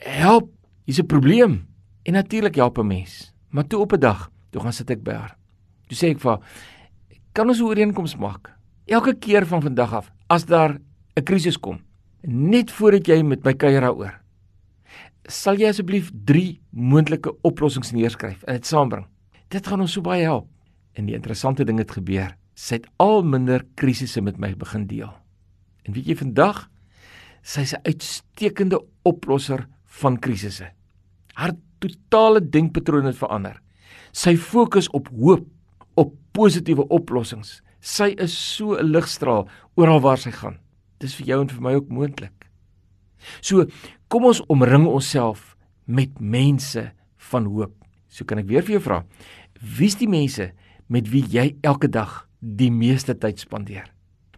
"Help, 0.00 0.50
hier's 0.84 0.98
'n 0.98 1.06
probleem." 1.06 1.66
En 2.04 2.12
natuurlik 2.12 2.54
help 2.54 2.78
'n 2.78 2.86
mens. 2.86 3.32
Maar 3.50 3.66
toe 3.66 3.80
op 3.80 3.92
'n 3.92 4.00
dag, 4.00 4.30
toe 4.50 4.60
gaan 4.62 4.72
sit 4.72 4.90
ek 4.90 5.02
by 5.02 5.12
haar. 5.12 5.36
Toe 5.88 5.96
sê 5.96 6.10
ek 6.10 6.20
vir 6.20 6.30
haar: 6.30 6.40
kan 7.36 7.48
ons 7.48 7.60
'n 7.60 7.68
ooreenkoms 7.68 8.16
maak. 8.16 8.54
Elke 8.86 9.14
keer 9.14 9.46
van 9.46 9.62
vandag 9.62 9.92
af 9.92 10.12
as 10.28 10.44
daar 10.44 10.80
'n 11.16 11.22
krisis 11.22 11.58
kom, 11.58 11.80
net 12.22 12.70
voordat 12.70 13.06
jy 13.06 13.22
met 13.22 13.44
my 13.44 13.52
kuier 13.52 13.80
daaroor, 13.80 14.20
sal 15.28 15.56
jy 15.56 15.68
asseblief 15.68 16.10
3 16.24 16.60
moontlike 16.70 17.34
oplossings 17.42 17.92
neerskryf 17.92 18.42
en 18.42 18.54
dit 18.54 18.66
saambring. 18.66 19.06
Dit 19.48 19.66
gaan 19.66 19.80
ons 19.80 19.92
so 19.92 20.00
baie 20.00 20.22
help. 20.22 20.48
En 20.94 21.06
die 21.06 21.14
interessante 21.14 21.64
ding 21.64 21.78
het 21.78 21.90
gebeur. 21.90 22.36
Sy 22.54 22.74
het 22.74 22.86
al 22.96 23.22
minder 23.22 23.64
krisisse 23.74 24.20
met 24.20 24.38
my 24.38 24.54
begin 24.54 24.86
deel. 24.86 25.12
En 25.84 25.92
weet 25.92 26.06
jy 26.06 26.16
vandag, 26.16 26.70
sy's 27.42 27.74
'n 27.74 27.80
uitstekende 27.84 28.80
oplosser 29.02 29.68
van 29.84 30.18
krisisse. 30.18 30.72
Haar 31.34 31.52
totale 31.78 32.48
denkpatroon 32.48 33.04
het 33.04 33.16
verander. 33.16 33.60
Sy 34.12 34.36
fokus 34.36 34.88
op 34.90 35.08
hoop 35.08 35.40
op 35.40 35.55
positiewe 36.36 36.86
oplossings. 36.92 37.60
Sy 37.80 38.14
is 38.20 38.34
so 38.34 38.76
'n 38.76 38.92
ligstraal 38.92 39.48
oral 39.76 40.00
waar 40.00 40.18
sy 40.18 40.30
gaan. 40.30 40.58
Dis 41.00 41.14
vir 41.14 41.26
jou 41.26 41.40
en 41.40 41.48
vir 41.48 41.62
my 41.62 41.74
ook 41.74 41.88
moontlik. 41.88 42.46
So, 43.40 43.66
kom 44.08 44.24
ons 44.24 44.42
omring 44.48 44.86
onsself 44.86 45.56
met 45.86 46.20
mense 46.20 46.92
van 47.30 47.44
hoop. 47.44 47.74
So 48.08 48.24
kan 48.24 48.38
ek 48.38 48.48
weer 48.48 48.62
vir 48.62 48.78
jou 48.78 48.82
vra, 48.82 49.04
wie's 49.78 49.96
die 49.96 50.08
mense 50.08 50.52
met 50.88 51.08
wie 51.10 51.22
jy 51.22 51.56
elke 51.62 51.88
dag 51.88 52.28
die 52.40 52.70
meeste 52.70 53.14
tyd 53.14 53.38
spandeer? 53.38 53.86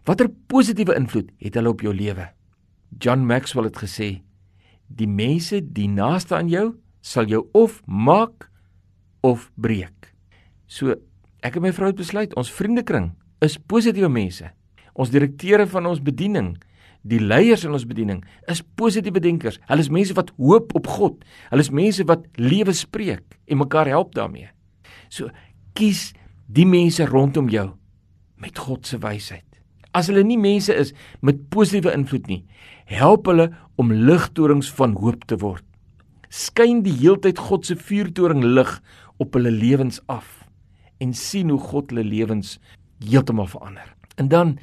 Watter 0.05 0.29
positiewe 0.49 0.95
invloed 0.95 1.31
het 1.39 1.55
hulle 1.55 1.69
op 1.69 1.81
jou 1.81 1.93
lewe? 1.93 2.29
John 2.99 3.25
Maxwell 3.25 3.69
het 3.69 3.77
gesê, 3.77 4.21
die 4.87 5.07
mense 5.07 5.61
die 5.61 5.87
naaste 5.87 6.35
aan 6.35 6.49
jou 6.49 6.73
sal 7.01 7.29
jou 7.29 7.45
of 7.53 7.81
maak 7.85 8.49
of 9.21 9.51
breek. 9.55 10.13
So 10.67 10.95
Ek 11.39 11.55
en 11.55 11.63
my 11.63 11.71
vrou 11.71 11.87
het 11.87 11.99
besluit 11.99 12.33
ons 12.39 12.49
vriendekring 12.51 13.13
is 13.45 13.55
positiewe 13.71 14.09
mense. 14.11 14.49
Ons 14.99 15.11
direkteure 15.13 15.63
van 15.71 15.85
ons 15.87 16.01
bediening, 16.03 16.57
die 17.07 17.21
leiers 17.23 17.63
in 17.63 17.75
ons 17.75 17.85
bediening 17.87 18.19
is 18.51 18.59
positiewe 18.75 19.21
denkers. 19.23 19.59
Hulle 19.69 19.85
is 19.85 19.91
mense 19.93 20.15
wat 20.17 20.33
hoop 20.35 20.73
op 20.75 20.89
God. 20.91 21.21
Hulle 21.47 21.63
is 21.63 21.71
mense 21.71 22.03
wat 22.09 22.25
lewe 22.35 22.75
spreek 22.75 23.37
en 23.47 23.61
mekaar 23.61 23.87
help 23.87 24.11
daarmee. 24.17 24.49
So 25.07 25.31
kies 25.79 26.09
die 26.51 26.67
mense 26.67 27.07
rondom 27.07 27.47
jou 27.53 27.69
met 28.39 28.59
God 28.59 28.87
se 28.87 28.99
wysheid. 28.99 29.45
As 29.95 30.11
hulle 30.11 30.25
nie 30.27 30.37
mense 30.37 30.75
is 30.75 30.91
met 31.23 31.39
positiewe 31.53 31.95
invloed 31.95 32.27
nie, 32.27 32.43
help 32.91 33.31
hulle 33.31 33.47
om 33.79 33.95
ligtorings 33.95 34.67
van 34.75 34.91
hoop 34.99 35.23
te 35.31 35.39
word. 35.39 35.63
Skyn 36.29 36.83
die 36.83 36.93
heeltyd 36.99 37.39
God 37.39 37.65
se 37.65 37.79
vuurtoring 37.79 38.43
lig 38.43 38.75
op 39.23 39.39
hulle 39.39 39.55
lewens 39.55 40.03
af 40.11 40.38
en 40.99 41.13
sien 41.13 41.49
hoe 41.49 41.59
God 41.59 41.89
hulle 41.91 42.03
lewens 42.03 42.57
heeltemal 43.03 43.47
verander. 43.47 43.95
En 44.19 44.27
dan 44.27 44.57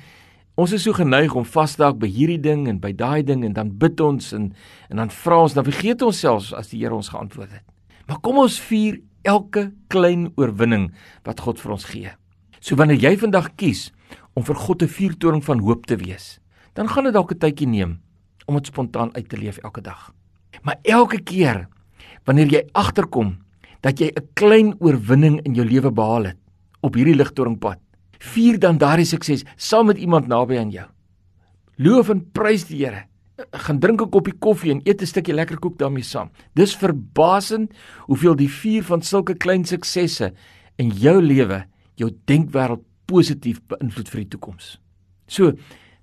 ons 0.57 0.73
is 0.73 0.85
so 0.87 0.97
geneig 0.97 1.35
om 1.37 1.45
vas 1.45 1.75
te 1.75 1.83
daag 1.83 1.99
by 2.01 2.09
hierdie 2.09 2.41
ding 2.41 2.67
en 2.69 2.81
by 2.81 2.93
daai 2.97 3.25
ding 3.25 3.45
en 3.45 3.57
dan 3.57 3.73
bid 3.81 4.01
ons 4.01 4.33
en 4.37 4.53
en 4.91 5.03
dan 5.03 5.13
vra 5.13 5.43
ons 5.45 5.57
dan 5.57 5.67
vergeet 5.67 6.03
ons 6.03 6.21
selfs 6.21 6.53
as 6.57 6.73
die 6.73 6.81
Here 6.81 6.95
ons 6.95 7.13
geantwoord 7.13 7.53
het. 7.53 7.65
Maar 8.07 8.21
kom 8.25 8.39
ons 8.39 8.61
vier 8.69 9.01
elke 9.27 9.71
klein 9.93 10.31
oorwinning 10.37 10.93
wat 11.27 11.43
God 11.43 11.61
vir 11.61 11.77
ons 11.77 11.89
gee. 11.91 12.13
So 12.61 12.79
wanneer 12.79 13.01
jy 13.03 13.17
vandag 13.21 13.55
kies 13.61 13.91
om 14.35 14.45
vir 14.45 14.57
God 14.57 14.83
'n 14.83 14.89
vuurtoring 14.89 15.45
van 15.45 15.61
hoop 15.61 15.87
te 15.87 15.97
wees, 15.97 16.39
dan 16.75 16.89
gaan 16.89 17.05
dit 17.05 17.13
dalk 17.13 17.33
'n 17.33 17.39
tydjie 17.39 17.69
neem 17.69 18.01
om 18.47 18.55
dit 18.55 18.67
spontaan 18.67 19.15
uit 19.15 19.29
te 19.29 19.37
leef 19.37 19.59
elke 19.59 19.81
dag. 19.81 20.13
Maar 20.63 20.79
elke 20.83 21.21
keer 21.23 21.69
wanneer 22.25 22.47
jy 22.47 22.69
agterkom 22.73 23.46
dat 23.81 23.99
jy 24.01 24.13
'n 24.15 24.29
klein 24.35 24.75
oorwinning 24.81 25.41
in 25.45 25.55
jou 25.55 25.65
lewe 25.67 25.91
behaal 25.91 26.25
het 26.25 26.39
op 26.81 26.95
hierdie 26.95 27.17
ligtoringpad. 27.17 27.79
Vier 28.19 28.59
dan 28.59 28.79
daardie 28.79 29.07
sukses 29.07 29.45
saam 29.57 29.87
met 29.87 29.99
iemand 29.99 30.27
naby 30.27 30.59
aan 30.59 30.71
jou. 30.71 30.87
Loof 31.77 32.09
en 32.09 32.31
prys 32.33 32.65
die 32.65 32.85
Here. 32.85 33.05
Gaan 33.53 33.79
drink 33.79 34.01
'n 34.01 34.11
koppie 34.11 34.39
koffie 34.39 34.71
en 34.71 34.81
eet 34.85 35.03
'n 35.03 35.07
stukkie 35.07 35.35
lekker 35.35 35.59
koek 35.59 35.79
daarmee 35.79 36.03
saam. 36.03 36.31
Dis 36.55 36.77
verbasend 36.77 37.73
hoeveel 38.07 38.37
die 38.37 38.49
vier 38.49 38.83
van 38.83 39.03
sulke 39.03 39.35
klein 39.35 39.65
suksesse 39.65 40.33
in 40.77 40.91
jou 40.91 41.23
lewe 41.23 41.67
jou 41.97 42.11
denkwêreld 42.25 42.83
positief 43.07 43.61
beïnvloed 43.69 44.09
vir 44.09 44.21
die 44.21 44.29
toekoms. 44.29 44.81
So 45.27 45.53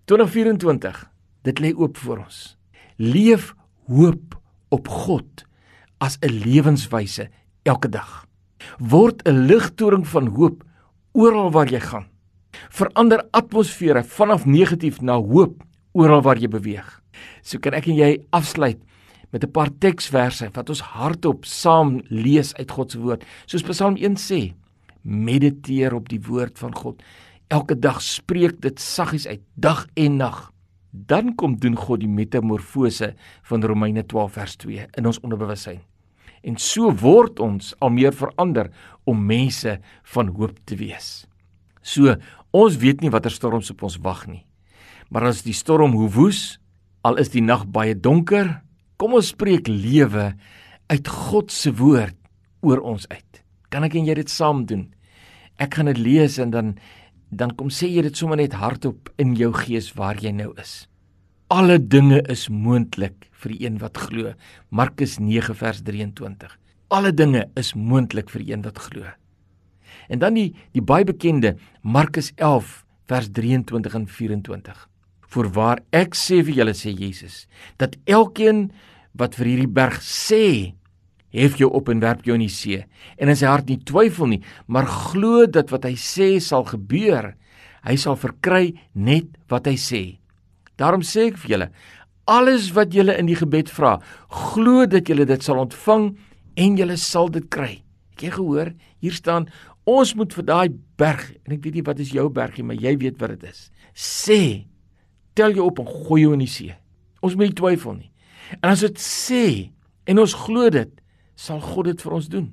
2024, 0.05 1.09
dit 1.43 1.59
lê 1.59 1.73
oop 1.73 1.97
vir 1.97 2.19
ons. 2.19 2.57
Leef 2.97 3.53
hoop 3.87 4.35
op 4.69 4.87
God 4.87 5.45
as 5.99 6.17
'n 6.21 6.29
lewenswyse 6.29 7.29
elke 7.63 7.89
dag. 7.89 8.25
Word 8.79 9.23
'n 9.27 9.45
ligtoring 9.47 10.07
van 10.07 10.27
hoop 10.27 10.63
oral 11.11 11.51
waar 11.51 11.69
jy 11.69 11.79
gaan. 11.79 12.05
Verander 12.69 13.23
atmosfere 13.31 14.03
vanaf 14.03 14.45
negatief 14.45 15.01
na 15.01 15.15
hoop 15.15 15.63
oral 15.91 16.21
waar 16.21 16.37
jy 16.37 16.47
beweeg. 16.47 17.01
So 17.41 17.59
kan 17.59 17.73
ek 17.73 17.87
en 17.87 17.95
jy 17.95 18.23
afsluit 18.31 18.79
met 19.31 19.43
'n 19.43 19.51
paar 19.51 19.69
teksverse 19.79 20.49
wat 20.53 20.69
ons 20.69 20.81
hardop 20.81 21.45
saam 21.45 22.01
lees 22.09 22.53
uit 22.55 22.71
God 22.71 22.91
se 22.91 22.99
woord. 22.99 23.23
Soos 23.45 23.63
Psalm 23.63 23.95
1 23.95 24.15
sê: 24.15 24.53
Mediteer 25.01 25.93
op 25.93 26.09
die 26.09 26.21
woord 26.21 26.59
van 26.59 26.75
God. 26.75 27.03
Elke 27.47 27.79
dag 27.79 28.01
spreek 28.01 28.61
dit 28.61 28.79
saggies 28.79 29.27
uit, 29.27 29.41
dag 29.55 29.87
en 29.93 30.17
nag. 30.17 30.51
Dan 30.91 31.35
kom 31.35 31.55
doen 31.55 31.75
God 31.75 31.99
die 31.99 32.09
metamorfose 32.09 33.15
van 33.43 33.63
Romeine 33.63 34.05
12 34.05 34.33
vers 34.33 34.55
2 34.55 34.87
in 34.97 35.05
ons 35.05 35.19
onderbewussyn 35.19 35.81
en 36.43 36.57
so 36.59 36.91
word 37.01 37.39
ons 37.43 37.73
al 37.79 37.93
meer 37.95 38.15
verander 38.15 38.69
om 39.09 39.19
mense 39.27 39.77
van 40.15 40.31
hoop 40.35 40.57
te 40.67 40.77
wees. 40.79 41.25
So, 41.83 42.15
ons 42.55 42.79
weet 42.79 43.01
nie 43.03 43.11
watter 43.11 43.33
storms 43.33 43.71
op 43.73 43.83
ons 43.87 43.99
wag 44.03 44.25
nie. 44.27 44.43
Maar 45.11 45.29
as 45.31 45.43
die 45.45 45.55
storm 45.55 45.95
hoe 45.97 46.09
woes, 46.11 46.57
al 47.03 47.19
is 47.21 47.33
die 47.33 47.43
nag 47.43 47.65
baie 47.71 47.95
donker, 47.95 48.61
kom 48.97 49.15
ons 49.17 49.33
spreek 49.33 49.67
lewe 49.67 50.31
uit 50.91 51.07
God 51.09 51.51
se 51.51 51.73
woord 51.75 52.15
oor 52.63 52.83
ons 52.83 53.07
uit. 53.11 53.43
Kan 53.73 53.83
ek 53.87 53.97
en 53.99 54.07
jy 54.07 54.15
dit 54.21 54.31
saam 54.31 54.63
doen? 54.69 54.87
Ek 55.61 55.75
gaan 55.75 55.89
dit 55.91 55.99
lees 55.99 56.39
en 56.41 56.53
dan 56.53 56.75
dan 57.33 57.49
kom 57.57 57.71
sê 57.73 57.87
jy 57.89 58.03
dit 58.05 58.17
sommer 58.17 58.37
net 58.37 58.53
hardop 58.61 59.09
in 59.17 59.31
jou 59.33 59.49
gees 59.57 59.87
waar 59.97 60.19
jy 60.21 60.29
nou 60.37 60.51
is. 60.61 60.83
Alle 61.53 61.75
dinge 61.77 62.17
is 62.33 62.47
moontlik 62.49 63.27
vir 63.43 63.51
die 63.53 63.65
een 63.67 63.75
wat 63.77 63.99
glo. 64.07 64.31
Markus 64.73 65.19
9 65.21 65.53
vers 65.53 65.83
23. 65.85 66.55
Alle 66.89 67.11
dinge 67.13 67.43
is 67.59 67.75
moontlik 67.77 68.31
vir 68.33 68.41
die 68.41 68.53
een 68.55 68.63
wat 68.65 68.79
glo. 68.81 69.05
En 70.09 70.23
dan 70.23 70.33
die 70.33 70.47
die 70.73 70.81
baie 70.81 71.05
bekende 71.05 71.51
Markus 71.83 72.31
11 72.41 72.71
vers 73.11 73.29
23 73.37 73.97
en 73.99 74.07
24. 74.09 74.79
Voorwaar 75.35 75.83
ek 75.93 76.17
sê 76.17 76.39
vir 76.41 76.57
julle 76.63 76.73
sê 76.73 76.89
Jesus 76.89 77.43
dat 77.77 77.99
elkeen 78.09 78.71
wat 79.13 79.37
vir 79.37 79.51
hierdie 79.51 79.69
berg 79.77 80.01
sê 80.01 80.73
hef 81.37 81.61
jou 81.61 81.69
op 81.69 81.93
en 81.93 82.01
werp 82.01 82.25
jou 82.25 82.33
in 82.33 82.47
die 82.47 82.49
see 82.49 82.81
en 83.19 83.29
in 83.29 83.37
sy 83.37 83.45
hart 83.51 83.69
nie 83.69 83.77
twyfel 83.85 84.33
nie 84.33 84.41
maar 84.65 84.89
glo 84.89 85.45
dat 85.45 85.69
wat 85.69 85.85
hy 85.85 85.93
sê 86.01 86.33
sal 86.41 86.65
gebeur 86.73 87.35
hy 87.85 87.97
sal 88.01 88.17
verkry 88.17 88.73
net 88.97 89.29
wat 89.53 89.69
hy 89.69 89.77
sê 89.77 90.03
Daarom 90.81 91.03
sê 91.05 91.29
ek 91.31 91.37
vir 91.43 91.53
julle, 91.53 91.67
alles 92.29 92.71
wat 92.75 92.93
julle 92.95 93.15
in 93.19 93.27
die 93.27 93.37
gebed 93.37 93.69
vra, 93.73 93.97
glo 94.29 94.85
dat 94.89 95.09
julle 95.11 95.25
dit 95.27 95.43
sal 95.43 95.59
ontvang 95.65 96.13
en 96.55 96.77
julle 96.79 96.97
sal 96.97 97.29
dit 97.33 97.45
kry. 97.51 97.81
Het 98.13 98.27
jy 98.27 98.31
gehoor? 98.37 98.73
Hier 99.03 99.15
staan 99.15 99.49
ons 99.89 100.13
moet 100.15 100.31
vir 100.31 100.45
daai 100.47 100.69
berg 100.99 101.25
en 101.43 101.55
ek 101.57 101.63
weet 101.65 101.79
nie 101.79 101.85
wat 101.85 101.99
is 101.99 102.13
jou 102.15 102.29
bergie, 102.31 102.63
maar 102.63 102.79
jy 102.79 102.95
weet 103.01 103.19
wat 103.19 103.35
dit 103.35 103.49
is. 103.49 103.67
Sê, 103.93 104.39
tel 105.35 105.57
jou 105.57 105.67
op 105.67 105.81
en 105.83 105.89
gooi 105.89 106.23
jou 106.23 106.33
in 106.37 106.45
die 106.45 106.51
see. 106.51 106.75
Ons 107.23 107.35
moet 107.35 107.51
nie 107.51 107.57
twyfel 107.57 107.97
nie. 107.97 108.11
En 108.61 108.71
as 108.71 108.83
dit 108.85 108.99
sê 109.01 109.45
en 110.07 110.21
ons 110.23 110.35
glo 110.45 110.71
dit, 110.71 110.89
sal 111.35 111.61
God 111.63 111.91
dit 111.91 112.01
vir 112.05 112.15
ons 112.15 112.29
doen. 112.29 112.51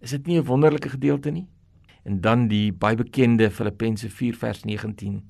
Is 0.00 0.14
dit 0.14 0.26
nie 0.26 0.38
'n 0.38 0.46
wonderlike 0.46 0.88
gedeelte 0.88 1.30
nie? 1.30 1.46
En 2.04 2.20
dan 2.20 2.48
die 2.48 2.72
baie 2.72 2.96
bekende 2.96 3.50
Filippense 3.50 4.08
4 4.08 4.34
vers 4.34 4.64
19. 4.64 5.22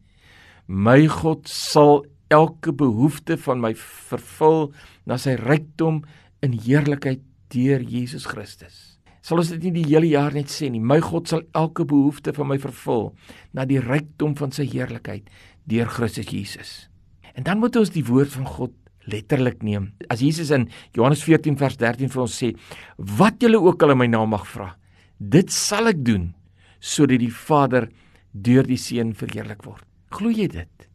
My 0.68 1.06
God 1.08 1.48
sal 1.48 2.02
elke 2.28 2.74
behoefte 2.76 3.38
van 3.40 3.62
my 3.62 3.70
vervul 3.72 4.66
na 5.08 5.16
sy 5.16 5.32
rykdom 5.40 6.02
in 6.44 6.58
heerlikheid 6.60 7.22
deur 7.48 7.80
Jesus 7.80 8.26
Christus. 8.28 8.98
Sal 9.24 9.40
ons 9.40 9.48
dit 9.54 9.64
nie 9.64 9.78
die 9.78 9.86
hele 9.94 10.10
jaar 10.10 10.36
net 10.36 10.52
sê 10.52 10.68
nie. 10.68 10.82
My 10.84 11.00
God 11.00 11.32
sal 11.32 11.46
elke 11.56 11.88
behoefte 11.88 12.36
van 12.36 12.50
my 12.52 12.58
vervul 12.60 13.14
na 13.56 13.64
die 13.64 13.80
rykdom 13.80 14.36
van 14.36 14.52
sy 14.52 14.68
heerlikheid 14.68 15.32
deur 15.72 15.88
Christus 15.88 16.28
Jesus. 16.36 16.74
En 17.32 17.48
dan 17.48 17.64
moet 17.64 17.80
ons 17.80 17.94
die 17.96 18.04
woord 18.04 18.36
van 18.36 18.52
God 18.52 18.76
letterlik 19.08 19.64
neem. 19.64 19.94
As 20.12 20.20
Jesus 20.20 20.52
in 20.52 20.68
Johannes 20.92 21.24
14 21.24 21.56
vers 21.56 21.80
13 21.80 22.12
vir 22.12 22.24
ons 22.28 22.38
sê: 22.44 22.52
"Wat 22.98 23.40
julle 23.40 23.56
ook 23.56 23.82
al 23.82 23.96
in 23.96 24.04
my 24.04 24.06
naam 24.06 24.36
mag 24.36 24.44
vra, 24.44 24.76
dit 25.16 25.48
sal 25.48 25.88
ek 25.88 26.04
doen 26.04 26.34
sodat 26.78 27.24
die 27.24 27.32
Vader 27.32 27.88
deur 28.32 28.68
die 28.68 28.76
Seun 28.76 29.14
verheerlik 29.14 29.64
word." 29.64 29.87
Glo 30.14 30.30
jy 30.32 30.48
dit? 30.48 30.88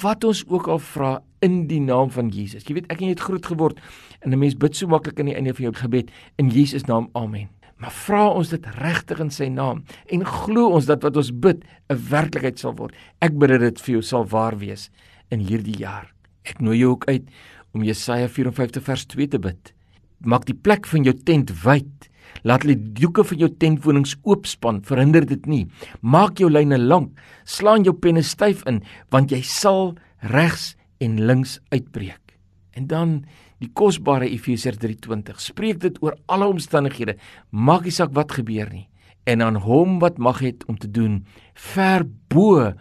Wat 0.00 0.24
ons 0.24 0.44
ook 0.48 0.68
al 0.72 0.78
vra 0.78 1.16
in 1.42 1.66
die 1.66 1.80
naam 1.82 2.10
van 2.14 2.30
Jesus. 2.32 2.64
Jy 2.66 2.78
weet 2.78 2.92
ek 2.92 3.00
en 3.00 3.10
jy 3.10 3.16
het 3.16 3.24
groot 3.26 3.46
geword 3.46 3.80
en 4.22 4.30
'n 4.32 4.38
mens 4.38 4.54
bid 4.54 4.76
so 4.76 4.86
maklik 4.86 5.18
aan 5.18 5.26
die 5.26 5.34
einde 5.34 5.54
van 5.54 5.64
jou 5.64 5.74
gebed 5.74 6.10
in 6.38 6.48
Jesus 6.48 6.84
naam. 6.86 7.08
Amen. 7.14 7.48
Maar 7.76 7.90
vra 7.90 8.28
ons 8.28 8.48
dit 8.48 8.66
regtig 8.78 9.20
in 9.20 9.30
sy 9.30 9.48
naam 9.48 9.84
en 10.06 10.24
glo 10.24 10.70
ons 10.70 10.86
dat 10.86 11.02
wat 11.02 11.16
ons 11.16 11.32
bid 11.32 11.64
'n 11.90 11.98
werklikheid 12.10 12.58
sal 12.58 12.74
word. 12.74 12.94
Ek 13.20 13.38
bid 13.38 13.60
dit 13.60 13.80
vir 13.80 13.92
jou 13.92 14.02
sal 14.02 14.24
waar 14.24 14.58
wees 14.58 14.90
in 15.30 15.40
hierdie 15.40 15.78
jaar. 15.78 16.12
Ek 16.44 16.60
nooi 16.60 16.78
jou 16.78 16.90
ook 16.90 17.08
uit 17.08 17.24
om 17.72 17.82
Jesaja 17.82 18.28
54 18.28 18.82
vers 18.82 19.04
2 19.06 19.28
te 19.28 19.38
bid. 19.38 19.72
Maak 20.20 20.44
die 20.44 20.54
plek 20.54 20.86
van 20.86 21.02
jou 21.04 21.14
tent 21.14 21.50
wyd 21.64 22.08
Laat 22.42 22.64
hulle 22.66 22.78
doeke 22.96 23.24
van 23.24 23.38
jou 23.44 23.50
tentvonings 23.50 24.16
oopspan, 24.22 24.82
verhinder 24.86 25.26
dit 25.28 25.46
nie. 25.46 25.66
Maak 26.00 26.40
jou 26.42 26.50
lyne 26.50 26.78
lank, 26.78 27.12
slaan 27.44 27.84
jou 27.86 27.94
penne 27.94 28.22
styf 28.26 28.64
in, 28.66 28.82
want 29.10 29.32
jy 29.32 29.42
sal 29.46 29.94
regs 30.32 30.72
en 31.02 31.20
links 31.26 31.58
uitbreek. 31.70 32.36
En 32.72 32.86
dan 32.88 33.22
die 33.62 33.70
kosbare 33.74 34.28
Efesiërs 34.30 34.80
3:20. 34.82 35.40
Spreek 35.40 35.80
dit 35.80 36.02
oor 36.02 36.16
alle 36.26 36.46
omstandighede. 36.46 37.16
Maak 37.50 37.84
nie 37.84 37.94
saak 37.94 38.14
wat 38.14 38.32
gebeur 38.32 38.70
nie. 38.72 38.88
En 39.24 39.42
aan 39.42 39.56
hom 39.56 39.98
wat 39.98 40.18
mag 40.18 40.40
het 40.40 40.64
om 40.66 40.78
te 40.78 40.90
doen 40.90 41.24
ver 41.54 42.02
bo 42.28 42.72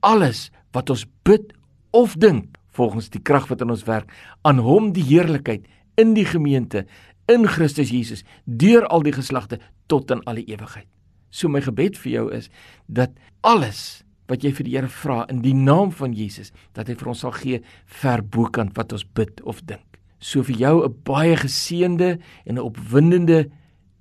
alles 0.00 0.50
wat 0.72 0.90
ons 0.90 1.06
bid 1.22 1.52
of 1.90 2.14
dink 2.20 2.58
volgens 2.76 3.08
die 3.08 3.22
krag 3.22 3.48
wat 3.48 3.62
in 3.64 3.72
ons 3.72 3.86
werk 3.88 4.10
aan 4.44 4.58
hom 4.58 4.92
die 4.92 5.04
heerlikheid 5.06 5.64
in 5.96 6.12
die 6.14 6.26
gemeente 6.28 6.84
in 7.28 7.46
Christus 7.46 7.90
Jesus 7.90 8.24
deur 8.44 8.86
al 8.86 9.02
die 9.02 9.14
geslagte 9.14 9.58
tot 9.86 10.10
in 10.10 10.22
alle 10.24 10.44
ewigheid. 10.46 10.88
So 11.30 11.48
my 11.48 11.60
gebed 11.60 11.98
vir 11.98 12.12
jou 12.12 12.26
is 12.32 12.50
dat 12.86 13.12
alles 13.42 14.02
wat 14.30 14.42
jy 14.42 14.52
vir 14.56 14.66
die 14.66 14.74
Here 14.74 14.90
vra 14.90 15.24
in 15.30 15.42
die 15.44 15.54
naam 15.54 15.92
van 15.94 16.14
Jesus, 16.16 16.52
dat 16.74 16.88
hy 16.90 16.96
vir 16.98 17.12
ons 17.12 17.22
sal 17.22 17.34
gee 17.36 17.60
ver 18.00 18.22
bokant 18.22 18.74
wat 18.78 18.94
ons 18.96 19.06
bid 19.06 19.42
of 19.46 19.62
dink. 19.66 19.84
So 20.18 20.42
vir 20.42 20.56
jou 20.56 20.84
'n 20.84 20.94
baie 21.04 21.36
geseënde 21.36 22.18
en 22.46 22.54
'n 22.54 22.58
opwindende 22.58 23.50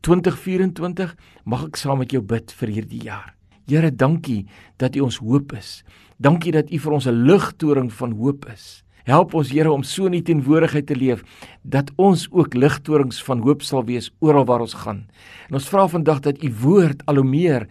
2024 0.01 1.15
mag 1.45 1.65
ek 1.65 1.77
saam 1.77 1.99
met 1.99 2.11
jou 2.11 2.21
bid 2.21 2.51
vir 2.51 2.69
hierdie 2.69 3.03
jaar. 3.03 3.35
Here, 3.67 3.91
dankie 3.91 4.45
dat 4.77 4.95
U 4.95 4.99
ons 4.99 5.17
hoop 5.17 5.53
is. 5.53 5.83
Dankie 6.21 6.51
dat 6.51 6.71
U 6.71 6.77
vir 6.77 6.91
ons 6.91 7.07
'n 7.07 7.25
ligtoring 7.25 7.91
van 7.91 8.11
hoop 8.11 8.45
is. 8.53 8.84
Help 9.05 9.35
ons 9.37 9.51
Here 9.53 9.71
om 9.71 9.83
so 9.85 10.09
in 10.09 10.17
U 10.17 10.21
teenwoordigheid 10.25 10.87
te 10.89 10.97
leef 10.97 11.21
dat 11.61 11.91
ons 12.01 12.25
ook 12.31 12.57
ligtorings 12.57 13.21
van 13.23 13.43
hoop 13.45 13.61
sal 13.61 13.85
wees 13.85 14.09
oral 14.19 14.47
waar 14.49 14.65
ons 14.65 14.73
gaan. 14.81 15.05
En 15.49 15.59
ons 15.59 15.69
vra 15.69 15.85
vandag 15.87 16.23
dat 16.25 16.41
U 16.43 16.51
woord 16.63 17.05
al 17.05 17.21
hoe 17.21 17.29
meer 17.29 17.67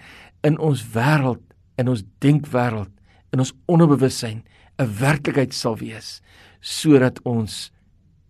in 0.47 0.59
ons 0.63 0.85
wêreld, 0.95 1.43
in 1.81 1.91
ons 1.91 2.05
denkwêreld, 2.23 2.93
in 3.35 3.43
ons 3.43 3.55
onderbewussyn 3.67 4.45
'n 4.79 4.91
werklikheid 5.01 5.55
sal 5.55 5.77
wees 5.77 6.21
sodat 6.61 7.21
ons 7.25 7.73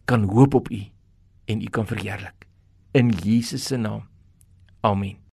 kan 0.04 0.24
hoop 0.24 0.54
op 0.54 0.70
U 0.70 0.82
en 1.46 1.62
U 1.62 1.68
kan 1.70 1.86
verheerlik 1.86 2.48
in 2.92 3.10
Jesus 3.10 3.64
se 3.64 3.76
naam. 3.76 4.08
Amen. 4.80 5.16